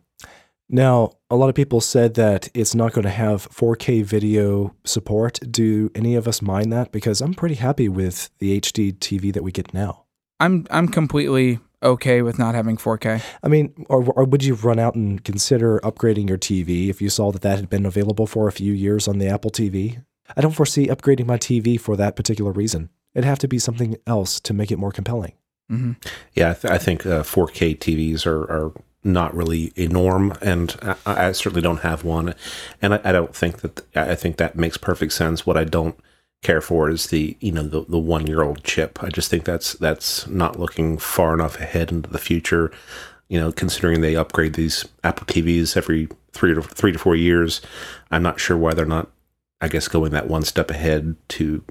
[0.70, 5.40] Now, a lot of people said that it's not going to have 4K video support.
[5.50, 6.92] Do any of us mind that?
[6.92, 10.04] Because I'm pretty happy with the HD TV that we get now.
[10.40, 13.24] I'm I'm completely okay with not having 4K.
[13.44, 17.10] I mean, or, or would you run out and consider upgrading your TV if you
[17.10, 20.04] saw that that had been available for a few years on the Apple TV?
[20.36, 22.90] I don't foresee upgrading my TV for that particular reason.
[23.16, 25.34] It'd have to be something else to make it more compelling.
[25.72, 25.94] Mm-hmm.
[26.34, 28.74] Yeah, I, th- I think uh, 4K TVs are, are
[29.04, 32.34] not really a norm, and I, I certainly don't have one.
[32.82, 35.46] And I, I, don't think that I think that makes perfect sense.
[35.46, 35.98] What I don't
[36.44, 39.04] care for is the you know the, the one year old chip.
[39.04, 42.72] I just think that's that's not looking far enough ahead into the future.
[43.30, 47.62] You know, considering they upgrade these Apple TVs every three to three to four years,
[48.12, 49.10] I'm not sure why they're not
[49.62, 51.64] I guess going that one step ahead to,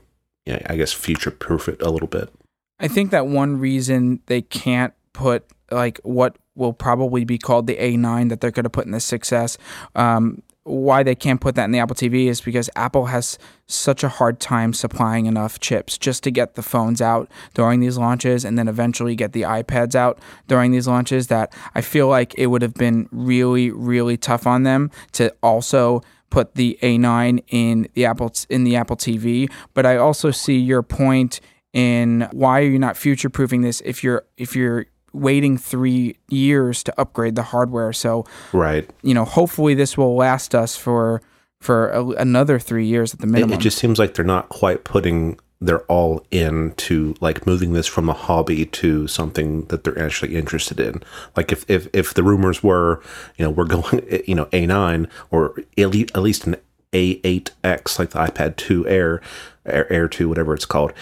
[0.44, 2.32] you know, I guess future proof it a little bit.
[2.80, 7.76] I think that one reason they can't put like what will probably be called the
[7.76, 9.56] A9 that they're going to put in the 6S.
[9.94, 13.38] Um, why they can't put that in the Apple TV is because Apple has
[13.68, 17.96] such a hard time supplying enough chips just to get the phones out during these
[17.96, 22.34] launches and then eventually get the iPads out during these launches that I feel like
[22.36, 27.88] it would have been really really tough on them to also put the A9 in
[27.94, 31.40] the Apple in the Apple TV but I also see your point
[31.72, 36.82] in why are you not future proofing this if you're if you're waiting three years
[36.84, 37.92] to upgrade the hardware.
[37.92, 41.22] So, right, you know, hopefully this will last us for
[41.60, 43.54] for a, another three years at the minimum.
[43.54, 47.86] It, it just seems like they're not quite putting they're all into like moving this
[47.86, 51.02] from a hobby to something that they're actually interested in.
[51.36, 53.02] Like if if if the rumors were,
[53.36, 56.56] you know, we're going, you know, A9 or at least an
[56.92, 59.20] A8X like the iPad 2 Air,
[59.64, 60.92] Air, Air 2, whatever it's called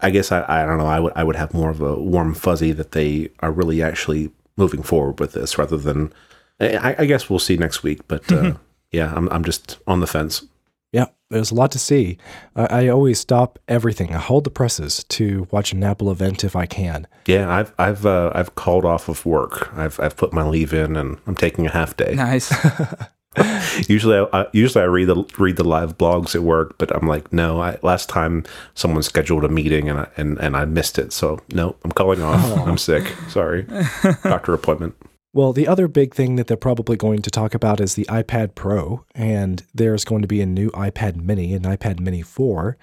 [0.00, 0.86] I guess I, I don't know.
[0.86, 4.30] I would I would have more of a warm fuzzy that they are really actually
[4.56, 6.12] moving forward with this rather than.
[6.58, 8.54] I, I guess we'll see next week, but uh,
[8.90, 10.46] yeah, I'm I'm just on the fence.
[10.92, 12.16] Yeah, there's a lot to see.
[12.54, 14.14] I, I, always stop everything.
[14.14, 17.06] I hold the presses to watch an Apple event if I can.
[17.26, 19.76] Yeah, I've I've uh, I've called off of work.
[19.76, 22.14] I've I've put my leave in, and I'm taking a half day.
[22.14, 22.50] Nice.
[23.88, 27.32] usually, I, usually I read the read the live blogs at work, but I'm like,
[27.32, 27.60] no.
[27.60, 28.44] I, last time
[28.74, 32.22] someone scheduled a meeting and I, and and I missed it, so no, I'm calling
[32.22, 32.40] off.
[32.44, 32.64] Oh.
[32.66, 33.04] I'm sick.
[33.28, 33.62] Sorry,
[34.22, 34.94] doctor appointment.
[35.36, 38.54] Well, the other big thing that they're probably going to talk about is the iPad
[38.54, 42.78] Pro, and there's going to be a new iPad Mini, an iPad Mini 4,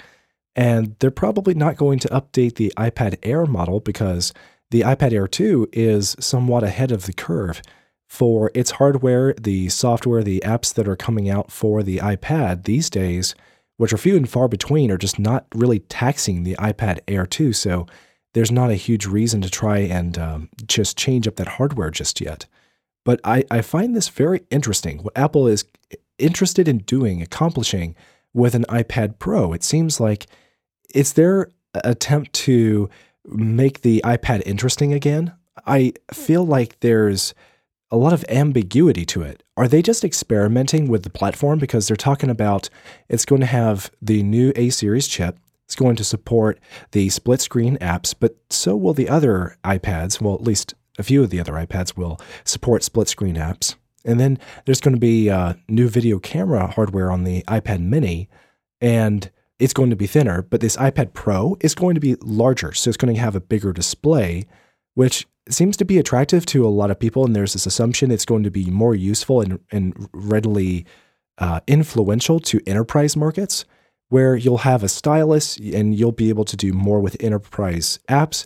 [0.56, 4.34] and they're probably not going to update the iPad Air model because
[4.70, 7.60] the iPad Air 2 is somewhat ahead of the curve
[8.14, 12.88] for its hardware, the software, the apps that are coming out for the iPad these
[12.88, 13.34] days,
[13.78, 17.54] which are few and far between, are just not really taxing the iPad Air 2.
[17.54, 17.88] So
[18.36, 22.22] there's not a huge reason to try and um, just change up that hardware just
[22.22, 22.46] yet.
[23.04, 25.00] But I, I find this very interesting.
[25.00, 25.66] What Apple is
[26.20, 27.96] interested in doing, accomplishing
[28.32, 30.28] with an iPad Pro, it seems like
[30.94, 31.50] it's their
[31.84, 32.92] attempt to
[33.26, 35.34] make the iPad interesting again.
[35.66, 37.34] I feel like there's
[37.94, 39.44] a lot of ambiguity to it.
[39.56, 42.68] Are they just experimenting with the platform because they're talking about
[43.08, 46.60] it's going to have the new A series chip, it's going to support
[46.92, 50.20] the split screen apps, but so will the other iPads.
[50.20, 53.76] Well, at least a few of the other iPads will support split screen apps.
[54.04, 58.28] And then there's going to be uh, new video camera hardware on the iPad mini,
[58.82, 59.30] and
[59.60, 62.74] it's going to be thinner, but this iPad Pro is going to be larger.
[62.74, 64.48] So it's going to have a bigger display,
[64.96, 68.26] which seems to be attractive to a lot of people, and there's this assumption it's
[68.26, 70.86] going to be more useful and, and readily
[71.38, 73.66] uh, influential to enterprise markets,
[74.10, 78.46] where you'll have a stylus and you'll be able to do more with enterprise apps.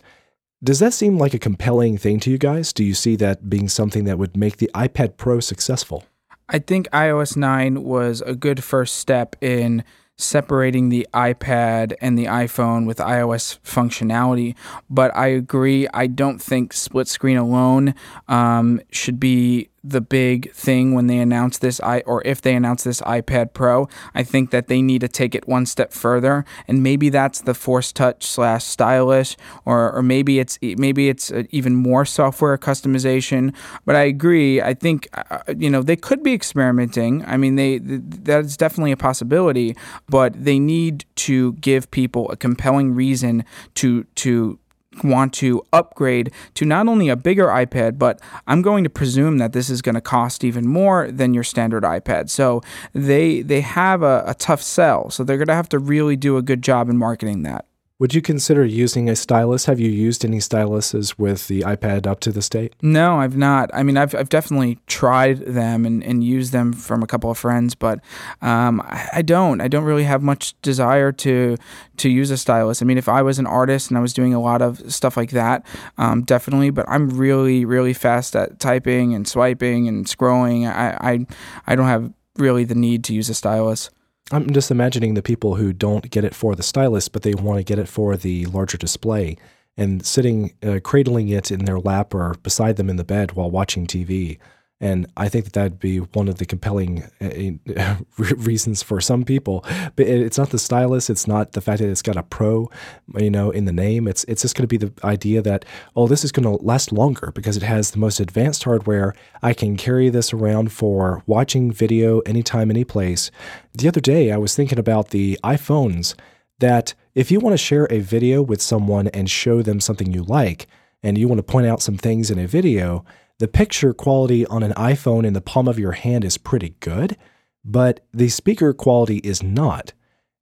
[0.64, 2.72] Does that seem like a compelling thing to you guys?
[2.72, 6.04] Do you see that being something that would make the iPad Pro successful?
[6.48, 9.84] I think iOS 9 was a good first step in
[10.18, 14.54] separating the iPad and the iPhone with iOS functionality.
[14.90, 17.94] But I agree, I don't think split screen alone
[18.26, 22.84] um, should be the big thing when they announce this i or if they announce
[22.84, 23.88] this iPad Pro.
[24.14, 27.54] I think that they need to take it one step further, and maybe that's the
[27.54, 33.54] Force Touch slash stylus, or or maybe it's maybe it's even more software customization.
[33.84, 34.60] But I agree.
[34.60, 37.24] I think uh, uh, you know they could be experimenting.
[37.24, 39.76] I mean, they that's definitely a possibility,
[40.08, 44.58] but they need to give people a compelling reason to to
[45.04, 49.52] want to upgrade to not only a bigger iPad, but I'm going to presume that
[49.52, 52.30] this is going to cost even more than your standard iPad.
[52.30, 55.10] So they they have a, a tough sell.
[55.10, 57.67] So they're going to have to really do a good job in marketing that.
[58.00, 59.64] Would you consider using a stylus?
[59.64, 62.74] Have you used any styluses with the iPad up to this date?
[62.80, 63.70] No, I've not.
[63.74, 67.36] I mean, I've, I've definitely tried them and, and used them from a couple of
[67.36, 67.98] friends, but
[68.40, 69.60] um, I, I don't.
[69.60, 71.56] I don't really have much desire to
[71.96, 72.80] to use a stylus.
[72.80, 75.16] I mean, if I was an artist and I was doing a lot of stuff
[75.16, 76.70] like that, um, definitely.
[76.70, 80.72] But I'm really, really fast at typing and swiping and scrolling.
[80.72, 81.26] I, I,
[81.66, 83.90] I don't have really the need to use a stylus.
[84.30, 87.58] I'm just imagining the people who don't get it for the stylus, but they want
[87.58, 89.36] to get it for the larger display
[89.76, 93.50] and sitting, uh, cradling it in their lap or beside them in the bed while
[93.50, 94.38] watching TV.
[94.80, 97.96] And I think that that'd be one of the compelling uh,
[98.36, 99.64] reasons for some people.
[99.96, 101.10] But it's not the stylus.
[101.10, 102.70] It's not the fact that it's got a pro,
[103.16, 104.06] you know, in the name.
[104.06, 105.64] It's it's just going to be the idea that
[105.96, 109.14] oh, this is going to last longer because it has the most advanced hardware.
[109.42, 113.32] I can carry this around for watching video anytime, any place.
[113.74, 116.14] The other day, I was thinking about the iPhones.
[116.60, 120.24] That if you want to share a video with someone and show them something you
[120.24, 120.66] like,
[121.02, 123.04] and you want to point out some things in a video
[123.38, 127.16] the picture quality on an iPhone in the palm of your hand is pretty good,
[127.64, 129.92] but the speaker quality is not.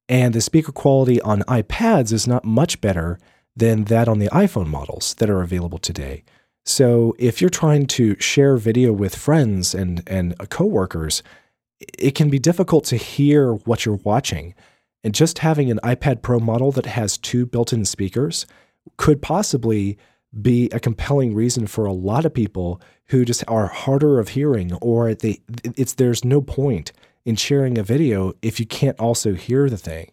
[0.09, 3.19] And the speaker quality on iPads is not much better
[3.55, 6.23] than that on the iPhone models that are available today.
[6.65, 11.23] So if you're trying to share video with friends and, and coworkers,
[11.97, 14.55] it can be difficult to hear what you're watching.
[15.03, 18.45] And just having an iPad Pro model that has two built in speakers
[18.97, 19.97] could possibly
[20.41, 24.73] be a compelling reason for a lot of people who just are harder of hearing
[24.75, 26.91] or they it's there's no point
[27.25, 30.11] in sharing a video if you can't also hear the thing.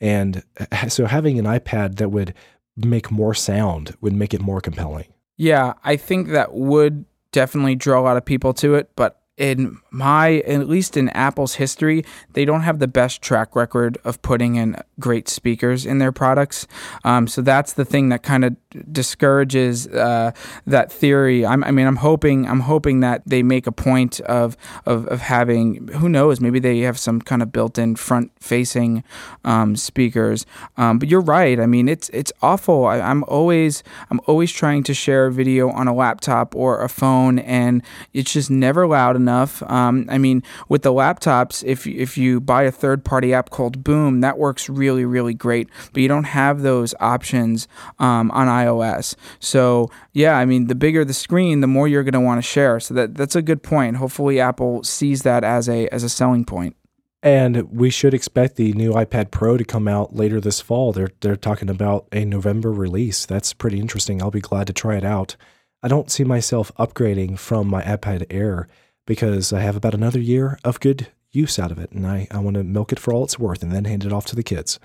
[0.00, 0.42] And
[0.72, 2.34] uh, so having an iPad that would
[2.76, 5.06] make more sound would make it more compelling.
[5.36, 9.78] Yeah, I think that would definitely draw a lot of people to it, but in
[9.92, 14.56] my at least in Apple's history, they don't have the best track record of putting
[14.56, 16.66] in great speakers in their products.
[17.04, 18.56] Um, so that's the thing that kind of
[18.92, 20.32] discourages uh,
[20.66, 21.46] that theory.
[21.46, 25.20] I'm, i mean, I'm hoping I'm hoping that they make a point of, of of
[25.20, 29.04] having who knows maybe they have some kind of built-in front-facing
[29.44, 30.44] um, speakers.
[30.76, 31.58] Um, but you're right.
[31.58, 32.84] I mean, it's it's awful.
[32.86, 36.88] I, I'm always I'm always trying to share a video on a laptop or a
[36.88, 39.62] phone, and it's just never loud enough.
[39.62, 44.20] Um, I mean, with the laptops, if if you buy a third-party app called Boom,
[44.20, 45.68] that works really really great.
[45.92, 47.66] But you don't have those options
[47.98, 49.14] um, on iOS.
[49.38, 52.42] So yeah, I mean, the bigger the screen, the more you're going to want to
[52.42, 52.80] share.
[52.80, 53.96] So that that's a good point.
[53.96, 56.76] Hopefully, Apple sees that as a as a selling point.
[57.22, 60.92] And we should expect the new iPad Pro to come out later this fall.
[60.92, 63.26] They're they're talking about a November release.
[63.26, 64.22] That's pretty interesting.
[64.22, 65.36] I'll be glad to try it out.
[65.82, 68.68] I don't see myself upgrading from my iPad Air
[69.06, 72.38] because I have about another year of good use out of it, and I, I
[72.38, 74.42] want to milk it for all it's worth and then hand it off to the
[74.42, 74.78] kids.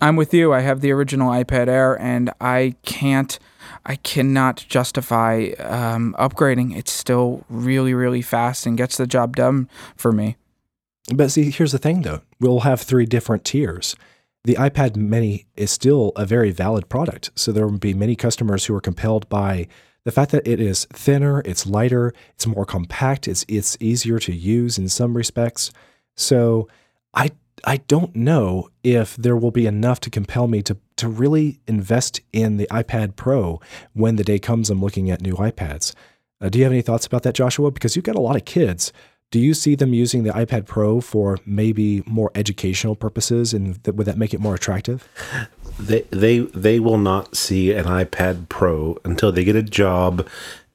[0.00, 0.52] I'm with you.
[0.52, 3.38] I have the original iPad Air, and I can't,
[3.84, 6.76] I cannot justify um, upgrading.
[6.76, 10.36] It's still really, really fast and gets the job done for me.
[11.14, 13.96] But see, here's the thing though we'll have three different tiers.
[14.44, 17.30] The iPad Mini is still a very valid product.
[17.34, 19.66] So there will be many customers who are compelled by
[20.04, 24.32] the fact that it is thinner, it's lighter, it's more compact, it's, it's easier to
[24.32, 25.72] use in some respects.
[26.14, 26.68] So
[27.12, 27.32] I
[27.64, 32.20] I don't know if there will be enough to compel me to to really invest
[32.32, 33.60] in the iPad Pro
[33.92, 35.94] when the day comes I'm looking at new iPads.
[36.40, 37.70] Uh, do you have any thoughts about that, Joshua?
[37.70, 38.92] Because you've got a lot of kids.
[39.30, 43.94] Do you see them using the iPad Pro for maybe more educational purposes, and th-
[43.96, 45.08] would that make it more attractive?
[45.78, 50.26] They they they will not see an iPad Pro until they get a job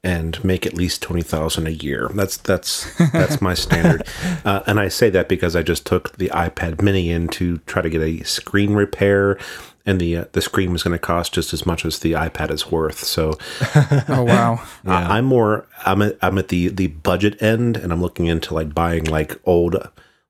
[0.04, 2.10] and make at least twenty thousand a year.
[2.14, 4.06] That's that's that's my standard,
[4.44, 7.82] uh, and I say that because I just took the iPad Mini in to try
[7.82, 9.38] to get a screen repair,
[9.86, 12.50] and the uh, the screen was going to cost just as much as the iPad
[12.50, 12.98] is worth.
[13.04, 13.38] So,
[14.08, 15.08] oh wow, yeah.
[15.08, 18.54] I, I'm more I'm at, I'm at the the budget end, and I'm looking into
[18.54, 19.76] like buying like old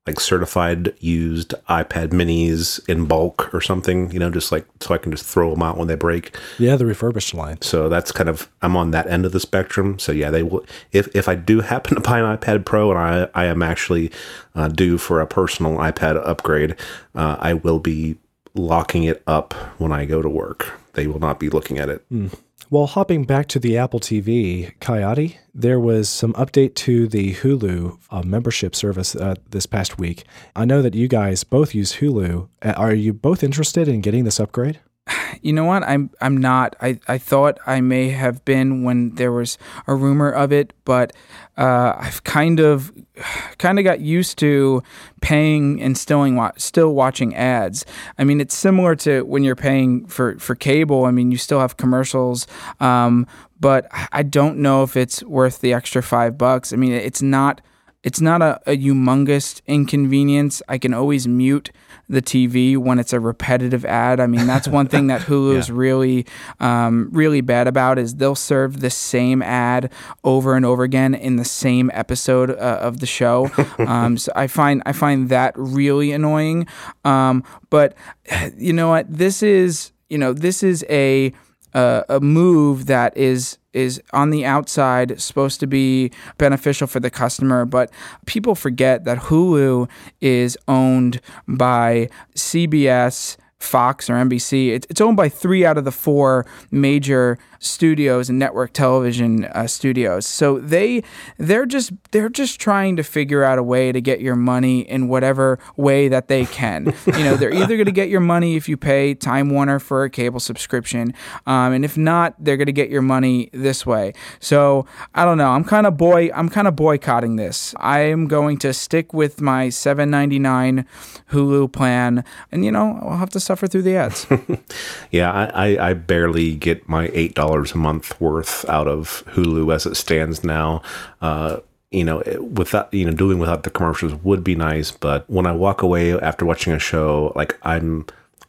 [0.06, 4.98] like certified used iPad minis in bulk or something, you know, just like so I
[4.98, 6.36] can just throw them out when they break.
[6.58, 7.62] Yeah, the refurbished line.
[7.62, 9.98] So that's kind of I'm on that end of the spectrum.
[10.00, 12.98] So yeah, they will if if I do happen to buy an iPad Pro and
[12.98, 14.10] I I am actually
[14.56, 16.74] uh, due for a personal iPad upgrade,
[17.14, 18.16] uh, I will be
[18.54, 20.72] locking it up when I go to work.
[20.94, 22.04] They will not be looking at it.
[22.10, 22.34] Mm.
[22.72, 27.98] Well, hopping back to the Apple TV, Caiati, there was some update to the Hulu
[28.10, 30.24] uh, membership service uh, this past week.
[30.56, 32.48] I know that you guys both use Hulu.
[32.62, 34.80] Are you both interested in getting this upgrade?
[35.44, 35.82] You know what?
[35.82, 36.76] I'm I'm not.
[36.80, 41.12] I, I thought I may have been when there was a rumor of it, but
[41.58, 42.92] uh, I've kind of
[43.58, 44.84] kind of got used to
[45.20, 47.84] paying and still still watching ads.
[48.18, 51.06] I mean, it's similar to when you're paying for for cable.
[51.06, 52.46] I mean, you still have commercials,
[52.78, 53.26] um,
[53.58, 56.72] but I don't know if it's worth the extra five bucks.
[56.72, 57.60] I mean, it's not
[58.02, 60.60] it's not a, a humongous inconvenience.
[60.68, 61.70] I can always mute
[62.08, 64.18] the TV when it's a repetitive ad.
[64.18, 65.74] I mean, that's one thing that Hulu is yeah.
[65.76, 66.26] really,
[66.58, 69.92] um, really bad about is they'll serve the same ad
[70.24, 73.50] over and over again in the same episode uh, of the show.
[73.82, 76.66] Um, so I find I find that really annoying.
[77.04, 77.94] Um, but
[78.56, 79.06] you know what?
[79.10, 81.32] This is you know this is a
[81.74, 87.10] uh, a move that is is on the outside supposed to be beneficial for the
[87.10, 87.90] customer, but
[88.26, 89.88] people forget that Hulu
[90.20, 94.70] is owned by CBS, Fox or NBC.
[94.88, 100.26] It's owned by three out of the four major studios and network television uh, studios.
[100.26, 101.02] So they
[101.38, 105.08] they're just they're just trying to figure out a way to get your money in
[105.08, 106.86] whatever way that they can.
[107.06, 110.04] you know, they're either going to get your money if you pay Time Warner for
[110.04, 111.14] a cable subscription,
[111.46, 114.12] um, and if not, they're going to get your money this way.
[114.40, 115.50] So I don't know.
[115.50, 116.30] I'm kind of boy.
[116.34, 117.74] I'm kind of boycotting this.
[117.78, 120.84] I am going to stick with my 7.99
[121.30, 124.26] Hulu plan, and you know I'll have to suffer through the ads.
[125.10, 129.74] yeah, I, I, I barely get my eight dollars a month worth out of Hulu
[129.74, 130.80] as it stands now.
[131.20, 135.46] Uh, you know, without you know doing without the commercials would be nice, but when
[135.46, 138.06] I walk away after watching a show, like I'm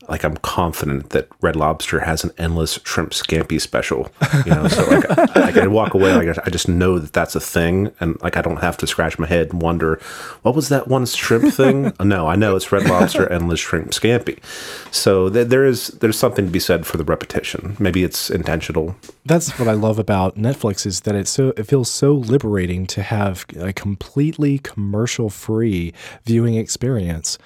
[0.09, 4.11] like I'm confident that Red Lobster has an endless shrimp scampi special.
[4.45, 7.35] You know, so like, I, like I walk away, like I just know that that's
[7.35, 9.99] a thing, and like I don't have to scratch my head and wonder
[10.41, 11.93] what was that one shrimp thing.
[12.03, 14.43] no, I know it's Red Lobster endless shrimp scampi.
[14.93, 17.75] So th- there is there's something to be said for the repetition.
[17.79, 18.95] Maybe it's intentional.
[19.25, 23.01] That's what I love about Netflix is that it's so it feels so liberating to
[23.01, 25.93] have a completely commercial free
[26.25, 27.37] viewing experience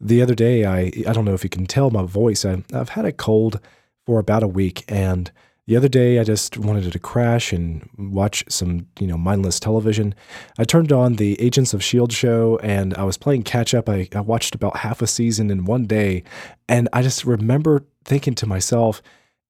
[0.00, 2.44] the other day, I I don't know if you can tell my voice.
[2.44, 3.60] I, I've had a cold
[4.04, 5.30] for about a week, and
[5.66, 10.14] the other day I just wanted to crash and watch some you know mindless television.
[10.58, 13.88] I turned on the Agents of Shield show, and I was playing catch up.
[13.88, 16.24] I, I watched about half a season in one day,
[16.68, 19.02] and I just remember thinking to myself.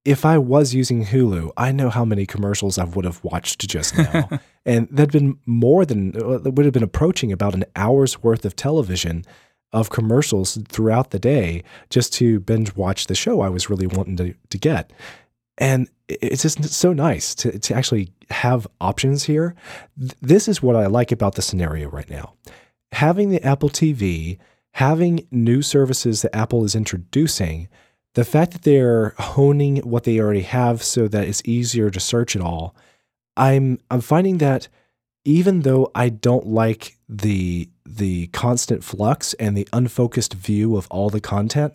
[0.05, 3.99] If I was using Hulu, I know how many commercials I would have watched just
[3.99, 4.29] now.
[4.65, 8.55] and that'd been more than, it would have been approaching about an hour's worth of
[8.55, 9.25] television
[9.73, 14.17] of commercials throughout the day just to binge watch the show I was really wanting
[14.17, 14.93] to, to get.
[15.59, 19.55] And it's just so nice to, to actually have options here.
[19.97, 22.35] This is what I like about the scenario right now.
[22.93, 24.39] Having the Apple TV,
[24.73, 27.69] having new services that Apple is introducing,
[28.15, 32.37] the fact that they're honing what they already have so that it's easier to search
[32.37, 32.75] it all,
[33.37, 34.69] I'm I'm finding that
[35.25, 41.09] even though I don't like the the constant flux and the unfocused view of all
[41.09, 41.75] the content,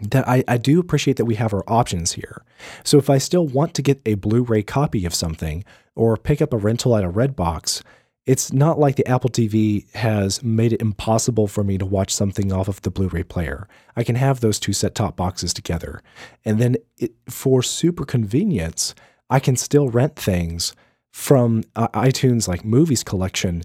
[0.00, 2.42] that I, I do appreciate that we have our options here.
[2.84, 6.52] So if I still want to get a Blu-ray copy of something or pick up
[6.52, 7.82] a rental at a Redbox,
[8.26, 12.52] it's not like the Apple TV has made it impossible for me to watch something
[12.52, 13.66] off of the Blu-ray player.
[13.96, 16.02] I can have those two set-top boxes together.
[16.44, 18.94] And then it, for super convenience,
[19.28, 20.74] I can still rent things
[21.10, 23.62] from uh, iTunes like movies collection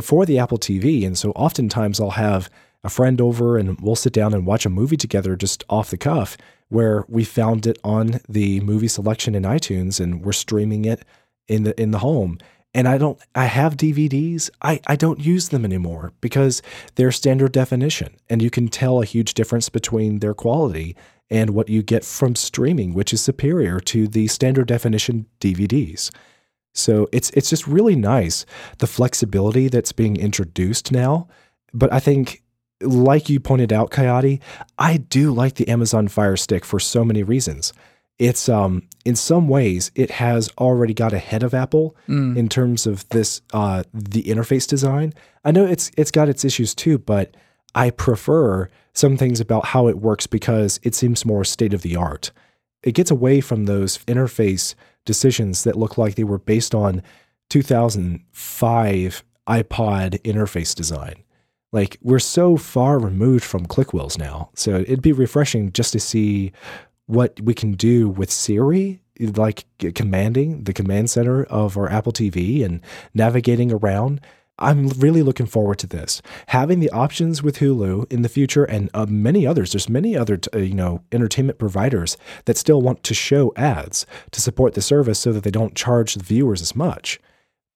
[0.00, 1.06] for the Apple TV.
[1.06, 2.50] And so oftentimes I'll have
[2.82, 5.98] a friend over and we'll sit down and watch a movie together just off the
[5.98, 6.36] cuff
[6.68, 11.04] where we found it on the movie selection in iTunes and we're streaming it
[11.48, 12.38] in the in the home.
[12.72, 14.48] And I don't I have DVDs.
[14.62, 16.62] I, I don't use them anymore because
[16.94, 20.96] they're standard definition and you can tell a huge difference between their quality
[21.28, 26.10] and what you get from streaming, which is superior to the standard definition DVDs.
[26.72, 28.46] So it's it's just really nice
[28.78, 31.28] the flexibility that's being introduced now.
[31.72, 32.42] But I think
[32.80, 34.40] like you pointed out, Caiati,
[34.78, 37.72] I do like the Amazon Fire Stick for so many reasons.
[38.18, 42.36] It's um in some ways it has already got ahead of Apple mm.
[42.36, 45.14] in terms of this uh the interface design.
[45.44, 47.36] I know it's it's got its issues too, but
[47.74, 51.96] I prefer some things about how it works because it seems more state of the
[51.96, 52.32] art.
[52.82, 54.74] It gets away from those interface
[55.04, 57.02] decisions that look like they were based on
[57.50, 61.24] 2005 iPod interface design.
[61.72, 64.50] Like we're so far removed from ClickWheels now.
[64.54, 66.52] So it'd be refreshing just to see
[67.06, 72.64] what we can do with Siri, like commanding the command center of our Apple TV
[72.64, 72.80] and
[73.14, 74.20] navigating around.
[74.60, 76.20] I'm really looking forward to this.
[76.48, 79.72] Having the options with Hulu in the future and uh, many others.
[79.72, 84.40] There's many other uh, you know entertainment providers that still want to show ads to
[84.40, 87.18] support the service so that they don't charge the viewers as much.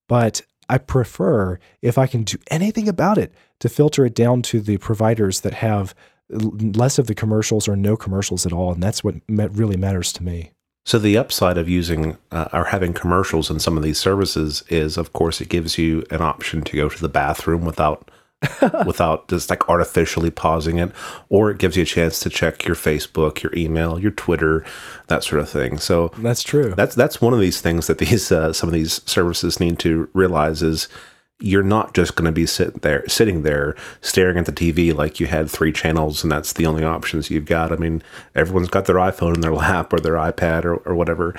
[0.08, 4.60] But I prefer if I can do anything about it to filter it down to
[4.60, 5.94] the providers that have
[6.30, 10.22] less of the commercials or no commercials at all, and that's what really matters to
[10.22, 10.53] me.
[10.84, 14.98] So the upside of using uh, or having commercials in some of these services is,
[14.98, 18.10] of course, it gives you an option to go to the bathroom without
[18.86, 20.92] without just like artificially pausing it,
[21.30, 24.64] or it gives you a chance to check your Facebook, your email, your Twitter,
[25.06, 25.78] that sort of thing.
[25.78, 26.74] So that's true.
[26.76, 30.10] That's that's one of these things that these uh, some of these services need to
[30.12, 30.88] realize is
[31.40, 35.18] you're not just going to be sitting there, sitting there staring at the TV like
[35.18, 37.72] you had three channels and that's the only options you've got.
[37.72, 38.02] I mean,
[38.34, 41.34] everyone's got their iPhone in their lap or their iPad or, or whatever.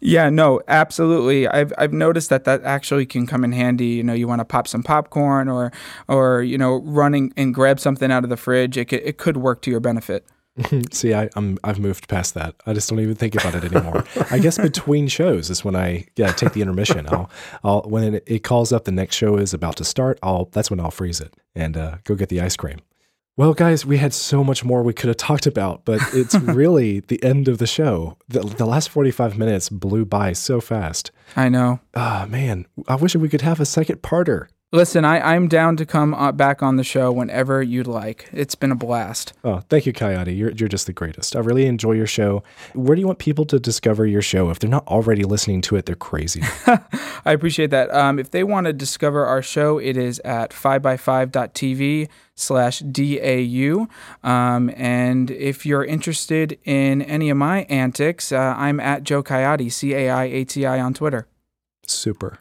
[0.00, 1.48] Yeah, no, absolutely.
[1.48, 3.86] I've I've noticed that that actually can come in handy.
[3.86, 5.72] You know, you want to pop some popcorn or
[6.08, 8.76] or you know, running and grab something out of the fridge.
[8.76, 10.26] It could, it could work to your benefit.
[10.92, 12.54] See, I, I'm I've moved past that.
[12.66, 14.04] I just don't even think about it anymore.
[14.30, 17.06] I guess between shows is when I yeah take the intermission.
[17.08, 17.30] I'll
[17.64, 20.18] I'll when it, it calls up the next show is about to start.
[20.22, 22.80] I'll that's when I'll freeze it and uh, go get the ice cream.
[23.36, 27.00] Well, guys, we had so much more we could have talked about, but it's really
[27.00, 28.18] the end of the show.
[28.28, 31.10] The, the last 45 minutes blew by so fast.
[31.36, 31.80] I know.
[31.94, 34.48] Ah, man, I wish we could have a second parter.
[34.72, 38.28] Listen, I, I'm down to come uh, back on the show whenever you'd like.
[38.32, 39.32] It's been a blast.
[39.42, 40.36] Oh, thank you, Caiati.
[40.36, 41.34] You're, you're just the greatest.
[41.34, 42.44] I really enjoy your show.
[42.74, 44.48] Where do you want people to discover your show?
[44.48, 46.42] If they're not already listening to it, they're crazy.
[46.66, 47.92] I appreciate that.
[47.92, 53.88] Um, if they want to discover our show, it is at 5by5.tv slash DAU.
[54.22, 59.72] Um, and if you're interested in any of my antics, uh, I'm at Joe Caiati,
[59.72, 61.26] C A I A T I on Twitter.
[61.88, 62.38] Super.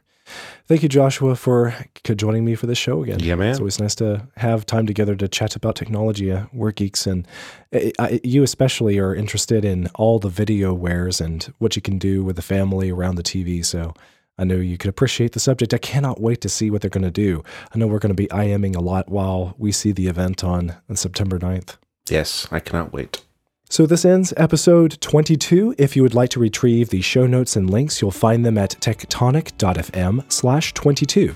[0.68, 1.74] Thank you, Joshua, for
[2.04, 3.20] joining me for this show again.
[3.20, 3.50] Yeah, man.
[3.50, 6.32] It's always nice to have time together to chat about technology.
[6.32, 7.28] Uh, we're geeks, and
[7.74, 11.98] I, I, you especially are interested in all the video wares and what you can
[11.98, 13.66] do with the family around the TV.
[13.66, 13.94] So
[14.38, 15.74] I know you could appreciate the subject.
[15.74, 17.44] I cannot wait to see what they're going to do.
[17.74, 20.76] I know we're going to be IMing a lot while we see the event on,
[20.90, 21.76] on September 9th.
[22.10, 23.24] Yes, I cannot wait.
[23.72, 25.76] So this ends episode 22.
[25.78, 28.72] If you would like to retrieve the show notes and links, you'll find them at
[28.72, 31.36] tectonic.fm slash 22.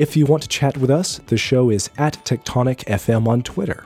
[0.00, 3.84] If you want to chat with us, the show is at TectonicFM on Twitter.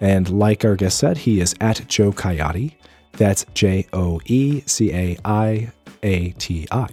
[0.00, 2.74] And like our guest said, he is at Joe Caiati.
[3.12, 5.72] That's J O E C A I
[6.04, 6.88] A T I.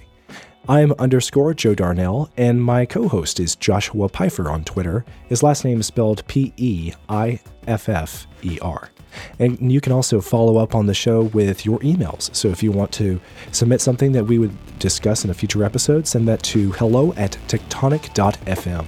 [0.68, 5.06] I'm underscore Joe Darnell, and my co host is Joshua Peiffer on Twitter.
[5.28, 8.91] His last name is spelled P E I F F E R.
[9.40, 12.34] And you can also follow up on the show with your emails.
[12.36, 13.20] So if you want to
[13.52, 17.38] submit something that we would discuss in a future episode, send that to hello at
[17.48, 18.86] tectonic.fm.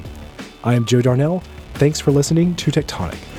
[0.63, 1.43] I am Joe Darnell.
[1.75, 3.32] Thanks for listening to Tectonic.